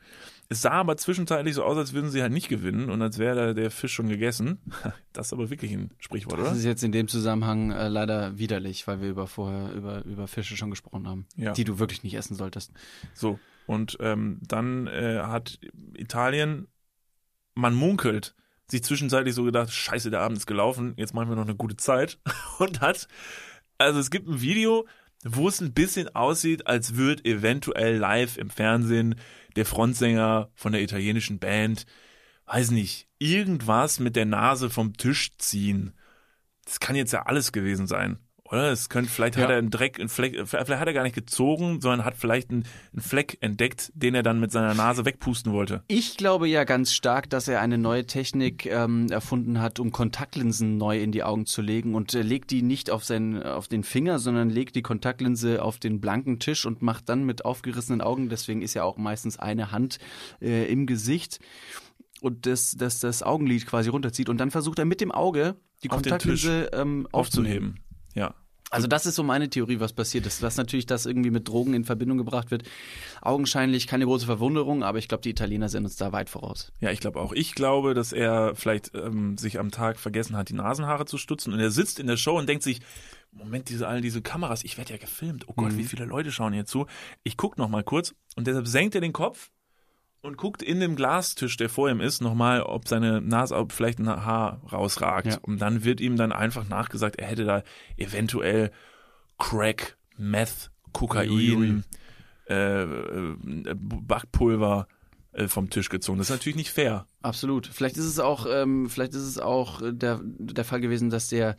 [0.54, 3.54] Es sah aber zwischenzeitlich so aus, als würden sie halt nicht gewinnen und als wäre
[3.54, 4.60] der Fisch schon gegessen.
[5.12, 6.56] Das ist aber wirklich ein Sprichwort, Das oder?
[6.56, 10.56] ist jetzt in dem Zusammenhang äh, leider widerlich, weil wir über vorher über, über Fische
[10.56, 11.52] schon gesprochen haben, Ja.
[11.52, 12.72] die du wirklich nicht essen solltest.
[13.14, 13.38] So.
[13.66, 15.58] Und ähm, dann äh, hat
[15.96, 16.68] Italien,
[17.54, 18.34] man munkelt,
[18.68, 21.76] sich zwischenzeitlich so gedacht, scheiße, der Abend ist gelaufen, jetzt machen wir noch eine gute
[21.76, 22.18] Zeit.
[22.58, 23.08] Und hat,
[23.78, 24.86] also es gibt ein Video,
[25.24, 29.16] wo es ein bisschen aussieht, als würde eventuell live im Fernsehen
[29.56, 31.86] der Frontsänger von der italienischen Band,
[32.46, 35.94] weiß nicht, irgendwas mit der Nase vom Tisch ziehen.
[36.64, 38.18] Das kann jetzt ja alles gewesen sein.
[38.50, 38.70] Oder?
[38.70, 39.52] Es könnte, vielleicht hat Ja.
[39.52, 42.64] er einen Dreck, einen Fleck, vielleicht hat er gar nicht gezogen, sondern hat vielleicht einen,
[42.92, 45.82] einen Fleck entdeckt, den er dann mit seiner Nase wegpusten wollte.
[45.88, 50.76] Ich glaube ja ganz stark, dass er eine neue Technik ähm, erfunden hat, um Kontaktlinsen
[50.76, 53.82] neu in die Augen zu legen und äh, legt die nicht auf, seinen, auf den
[53.82, 58.28] Finger, sondern legt die Kontaktlinse auf den blanken Tisch und macht dann mit aufgerissenen Augen,
[58.28, 59.98] deswegen ist ja auch meistens eine Hand
[60.42, 61.38] äh, im Gesicht
[62.20, 65.90] und das, das, das Augenlid quasi runterzieht und dann versucht er mit dem Auge die
[65.90, 67.78] Auf Kontaktlinse ähm, aufzuheben.
[68.14, 68.34] Ja.
[68.70, 70.42] Also das ist so meine Theorie, was passiert ist.
[70.42, 72.64] Dass natürlich das irgendwie mit Drogen in Verbindung gebracht wird.
[73.20, 76.72] Augenscheinlich keine große Verwunderung, aber ich glaube, die Italiener sind uns da weit voraus.
[76.80, 77.32] Ja, ich glaube auch.
[77.32, 81.52] Ich glaube, dass er vielleicht ähm, sich am Tag vergessen hat, die Nasenhaare zu stutzen.
[81.52, 82.80] Und er sitzt in der Show und denkt sich,
[83.30, 85.44] Moment, diese all diese Kameras, ich werde ja gefilmt.
[85.48, 86.86] Oh Gott, wie viele Leute schauen hier zu.
[87.22, 89.50] Ich guck noch mal kurz und deshalb senkt er den Kopf
[90.24, 93.98] und guckt in dem Glastisch, der vor ihm ist, nochmal, ob seine Nase, ob vielleicht
[93.98, 95.26] ein Haar rausragt.
[95.26, 95.38] Ja.
[95.42, 97.62] Und dann wird ihm dann einfach nachgesagt, er hätte da
[97.98, 98.70] eventuell
[99.38, 101.84] Crack, Meth, Kokain,
[102.48, 103.36] äh, äh,
[103.74, 104.88] Backpulver
[105.32, 106.16] äh, vom Tisch gezogen.
[106.16, 107.06] Das ist natürlich nicht fair.
[107.20, 107.66] Absolut.
[107.66, 111.28] Vielleicht ist es auch, ähm, vielleicht ist es auch äh, der, der Fall gewesen, dass
[111.28, 111.56] der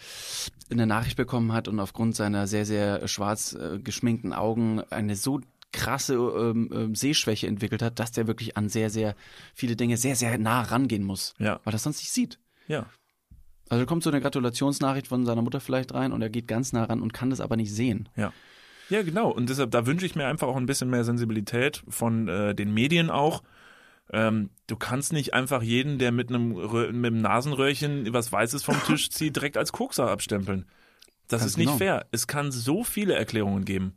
[0.72, 5.42] eine Nachricht bekommen hat und aufgrund seiner sehr, sehr schwarz äh, geschminkten Augen eine so
[5.76, 9.16] krasse ähm, ähm, Sehschwäche entwickelt hat, dass der wirklich an sehr, sehr
[9.54, 11.34] viele Dinge sehr, sehr nah rangehen muss.
[11.38, 11.60] Ja.
[11.64, 12.40] Weil er sonst nicht sieht.
[12.68, 12.88] Ja.
[13.70, 16.86] Also kommt so eine Gratulationsnachricht von seiner Mutter vielleicht rein und er geht ganz nah
[16.86, 18.10] ran und kann das aber nicht sehen.
[18.16, 18.32] Ja.
[18.90, 19.32] Ja, genau.
[19.32, 22.74] Und deshalb, da wünsche ich mir einfach auch ein bisschen mehr Sensibilität von äh, den
[22.74, 23.42] Medien auch.
[24.14, 28.64] Ähm, du kannst nicht einfach jeden, der mit einem, Rö mit einem Nasenröhrchen was Weißes
[28.64, 30.66] vom Tisch zieht, direkt als Kokser abstempeln.
[31.28, 31.78] Das Ganz ist nicht genau.
[31.78, 32.06] fair.
[32.12, 33.96] Es kann so viele Erklärungen geben.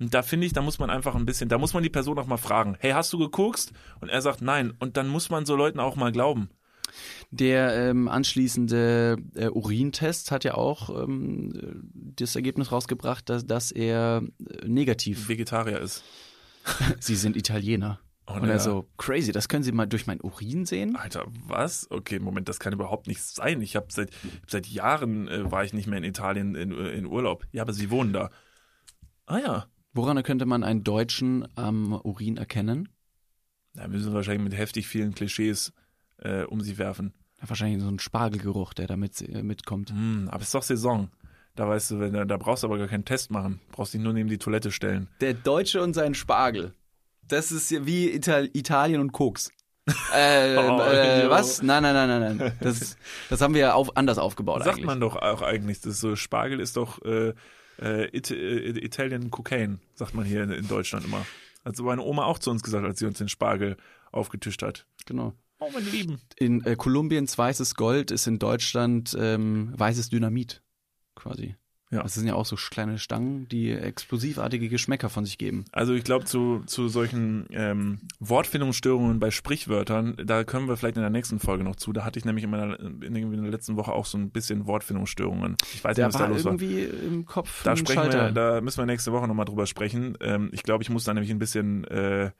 [0.00, 2.18] Und da finde ich, da muss man einfach ein bisschen, da muss man die Person
[2.18, 3.72] auch mal fragen, hey, hast du gekokst?
[4.00, 4.72] Und er sagt nein.
[4.78, 6.50] Und dann muss man so Leuten auch mal glauben.
[7.30, 13.72] Der ähm, anschließende äh, Urintest hat ja auch ähm, äh, das Ergebnis rausgebracht, dass, dass
[13.72, 14.22] er
[14.62, 15.28] äh, negativ.
[15.28, 16.04] Vegetarier ist.
[17.00, 18.00] Sie sind Italiener.
[18.26, 20.96] Oh, Und er so, crazy, das können Sie mal durch mein Urin sehen?
[20.96, 21.90] Alter, was?
[21.90, 23.62] Okay, Moment, das kann überhaupt nicht sein.
[23.62, 24.10] Ich habe seit,
[24.46, 27.46] seit Jahren äh, war ich nicht mehr in Italien in, äh, in Urlaub.
[27.52, 28.30] Ja, aber Sie wohnen da.
[29.26, 29.66] Ah ja.
[29.92, 32.88] Woran könnte man einen Deutschen am Urin erkennen?
[33.74, 35.72] Da müssen wir wahrscheinlich mit heftig vielen Klischees
[36.18, 37.14] äh, um sie werfen.
[37.40, 39.90] Ja, wahrscheinlich so ein Spargelgeruch, der da mit, äh, mitkommt.
[39.90, 41.10] Hm, aber es ist doch Saison.
[41.54, 43.60] Da weißt du, wenn, da brauchst du aber gar keinen Test machen.
[43.72, 45.08] Brauchst dich nur neben die Toilette stellen.
[45.20, 46.72] Der Deutsche und sein Spargel.
[47.26, 49.50] Das ist ja wie Ital Italien und Koks.
[50.14, 51.62] Äh, Oh, äh, was?
[51.62, 52.52] Nein, nein, nein, nein, nein.
[52.60, 52.96] Das,
[53.30, 54.84] das haben wir ja auf, anders aufgebaut Sagt eigentlich.
[54.86, 55.80] man doch auch eigentlich.
[55.80, 57.32] Das so, Spargel ist doch äh,
[57.80, 61.26] äh, It äh, Italian Cocaine, sagt man hier in, in Deutschland immer.
[61.64, 63.76] Hat so meine Oma auch zu uns gesagt, als sie uns den Spargel
[64.12, 64.86] aufgetischt hat.
[65.06, 65.34] Genau.
[65.58, 66.20] Oh, meine Lieben.
[66.36, 70.62] In äh, Kolumbiens weißes Gold ist in Deutschland ähm, weißes Dynamit
[71.14, 71.56] quasi.
[71.90, 72.02] Ja.
[72.02, 75.64] Das sind ja auch so kleine Stangen, die explosivartige Geschmäcker von sich geben.
[75.72, 81.02] Also ich glaube, zu, zu solchen ähm, Wortfindungsstörungen bei Sprichwörtern, da können wir vielleicht in
[81.02, 81.92] der nächsten Folge noch zu.
[81.94, 84.30] Da hatte ich nämlich in, meiner, in, irgendwie in der letzten Woche auch so ein
[84.30, 85.56] bisschen Wortfindungsstörungen.
[85.74, 86.52] Ich weiß Der nicht, was war da los war.
[86.52, 88.26] irgendwie im Kopf Da sprechen Schalter.
[88.26, 90.16] wir, da müssen wir nächste Woche nochmal drüber sprechen.
[90.20, 92.32] Ähm, ich glaube, ich muss da nämlich ein bisschen, äh,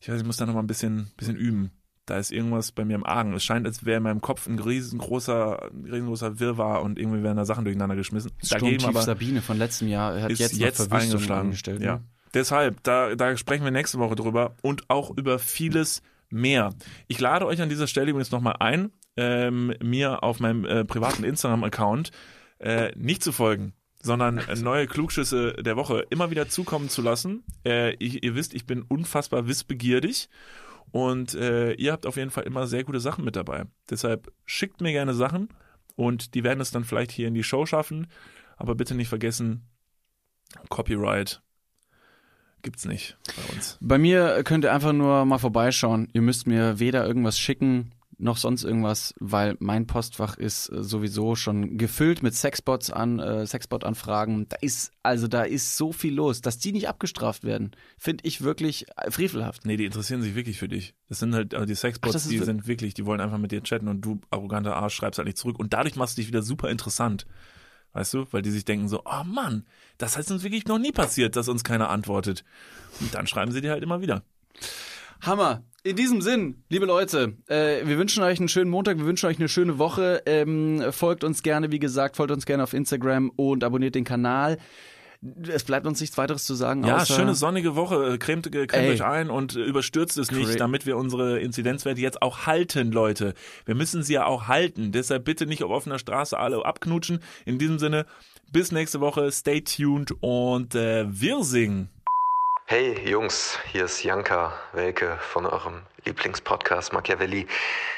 [0.00, 1.72] ich weiß, ich muss da nochmal ein bisschen, bisschen üben.
[2.06, 3.32] Da ist irgendwas bei mir im Argen.
[3.32, 7.36] Es scheint, als wäre in meinem Kopf ein riesengroßer, ein riesengroßer Wirrwarr und irgendwie werden
[7.36, 8.30] da Sachen durcheinander geschmissen.
[8.50, 11.46] Dagegen Sturmtief aber Sabine von letztem Jahr hat ist jetzt, jetzt, eingeschlagen.
[11.46, 11.80] angestellt.
[11.80, 11.96] Ja.
[11.96, 12.04] Ne?
[12.34, 16.74] Deshalb, da, da sprechen wir nächste Woche drüber und auch über vieles mehr.
[17.06, 21.24] Ich lade euch an dieser Stelle übrigens nochmal ein, ähm, mir auf meinem äh, privaten
[21.24, 22.10] Instagram-Account
[22.58, 23.72] äh, nicht zu folgen
[24.04, 27.42] sondern neue Klugschüsse der Woche immer wieder zukommen zu lassen.
[27.64, 30.28] Äh, ich, ihr wisst, ich bin unfassbar wissbegierig
[30.90, 33.64] und äh, ihr habt auf jeden Fall immer sehr gute Sachen mit dabei.
[33.90, 35.48] Deshalb schickt mir gerne Sachen
[35.96, 38.06] und die werden es dann vielleicht hier in die Show schaffen.
[38.56, 39.66] Aber bitte nicht vergessen,
[40.68, 41.42] Copyright
[42.62, 43.78] gibt's nicht bei uns.
[43.80, 46.08] Bei mir könnt ihr einfach nur mal vorbeischauen.
[46.12, 51.34] Ihr müsst mir weder irgendwas schicken, noch sonst irgendwas, weil mein Postfach ist äh, sowieso
[51.34, 54.48] schon gefüllt mit Sexbots an, äh, Sexbot-Anfragen.
[54.48, 58.42] Da ist, also da ist so viel los, dass die nicht abgestraft werden, finde ich
[58.42, 59.66] wirklich äh, frevelhaft.
[59.66, 60.94] Nee, die interessieren sich wirklich für dich.
[61.08, 63.52] Das sind halt, also die Ach, Sexbots, ist die sind wirklich, die wollen einfach mit
[63.52, 65.58] dir chatten und du, arroganter Arsch, schreibst halt nicht zurück.
[65.58, 67.26] Und dadurch machst du dich wieder super interessant.
[67.92, 68.26] Weißt du?
[68.32, 69.64] Weil die sich denken so, oh Mann,
[69.98, 72.44] das ist uns wirklich noch nie passiert, dass uns keiner antwortet.
[73.00, 74.24] Und dann schreiben sie dir halt immer wieder.
[75.20, 75.62] Hammer.
[75.86, 79.38] In diesem Sinn, liebe Leute, äh, wir wünschen euch einen schönen Montag, wir wünschen euch
[79.38, 80.22] eine schöne Woche.
[80.24, 84.56] Ähm, folgt uns gerne, wie gesagt, folgt uns gerne auf Instagram und abonniert den Kanal.
[85.46, 86.84] Es bleibt uns nichts weiteres zu sagen.
[86.84, 88.16] Ja, schöne sonnige Woche.
[88.16, 88.92] Cremt, äh, cremt Ey.
[88.92, 93.34] euch ein und äh, überstürzt es nicht, damit wir unsere Inzidenzwerte jetzt auch halten, Leute.
[93.66, 94.90] Wir müssen sie ja auch halten.
[94.90, 97.18] Deshalb bitte nicht auf offener Straße alle abknutschen.
[97.44, 98.06] In diesem Sinne,
[98.50, 99.30] bis nächste Woche.
[99.30, 101.90] Stay tuned und äh, wir singen.
[102.66, 107.46] Hey Jungs, hier ist Janka Welke von eurem Lieblingspodcast Machiavelli.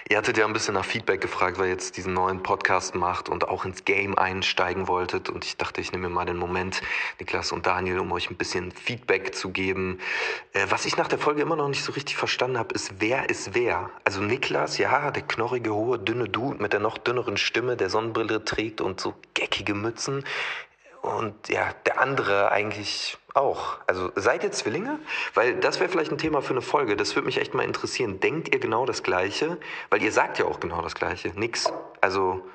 [0.08, 3.28] Ihr hattet ja ein bisschen nach Feedback gefragt, weil ihr jetzt diesen neuen Podcast macht
[3.28, 5.30] und auch ins Game einsteigen wolltet.
[5.30, 6.82] Und ich dachte, ich nehme mir mal den Moment,
[7.20, 10.00] Niklas und Daniel, um euch ein bisschen Feedback zu geben.
[10.52, 13.30] Äh, was ich nach der Folge immer noch nicht so richtig verstanden habe, ist, wer
[13.30, 13.90] ist wer?
[14.02, 18.44] Also Niklas, ja, der knorrige, hohe, dünne Dude mit der noch dünneren Stimme, der Sonnenbrille
[18.44, 20.24] trägt und so geckige Mützen.
[21.02, 23.78] und ja, der andere eigentlich auch.
[23.86, 24.98] Also seid ihr Zwillinge?
[25.34, 26.96] Weil das wäre vielleicht ein Thema für eine Folge.
[26.96, 28.20] Das würde mich echt mal interessieren.
[28.20, 29.58] Denkt ihr genau das Gleiche?
[29.90, 31.32] Weil ihr sagt ja auch genau das Gleiche.
[31.34, 31.72] Nix.
[32.00, 32.46] Also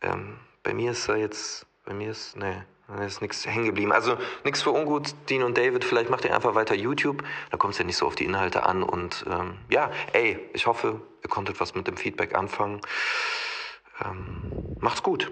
[0.00, 3.92] ähm, bei mir ist da jetzt, bei mir ist, nee, da ist nichts hängen geblieben.
[3.92, 5.84] Also nichts für ungut, Dean und David.
[5.84, 7.22] Vielleicht macht ihr einfach weiter YouTube.
[7.50, 8.82] Da kommt es ja nicht so auf die Inhalte an.
[8.82, 12.80] Und ähm, ja, ey, ich hoffe, ihr konntet was mit dem Feedback anfangen.
[14.04, 15.30] Ähm, macht's gut.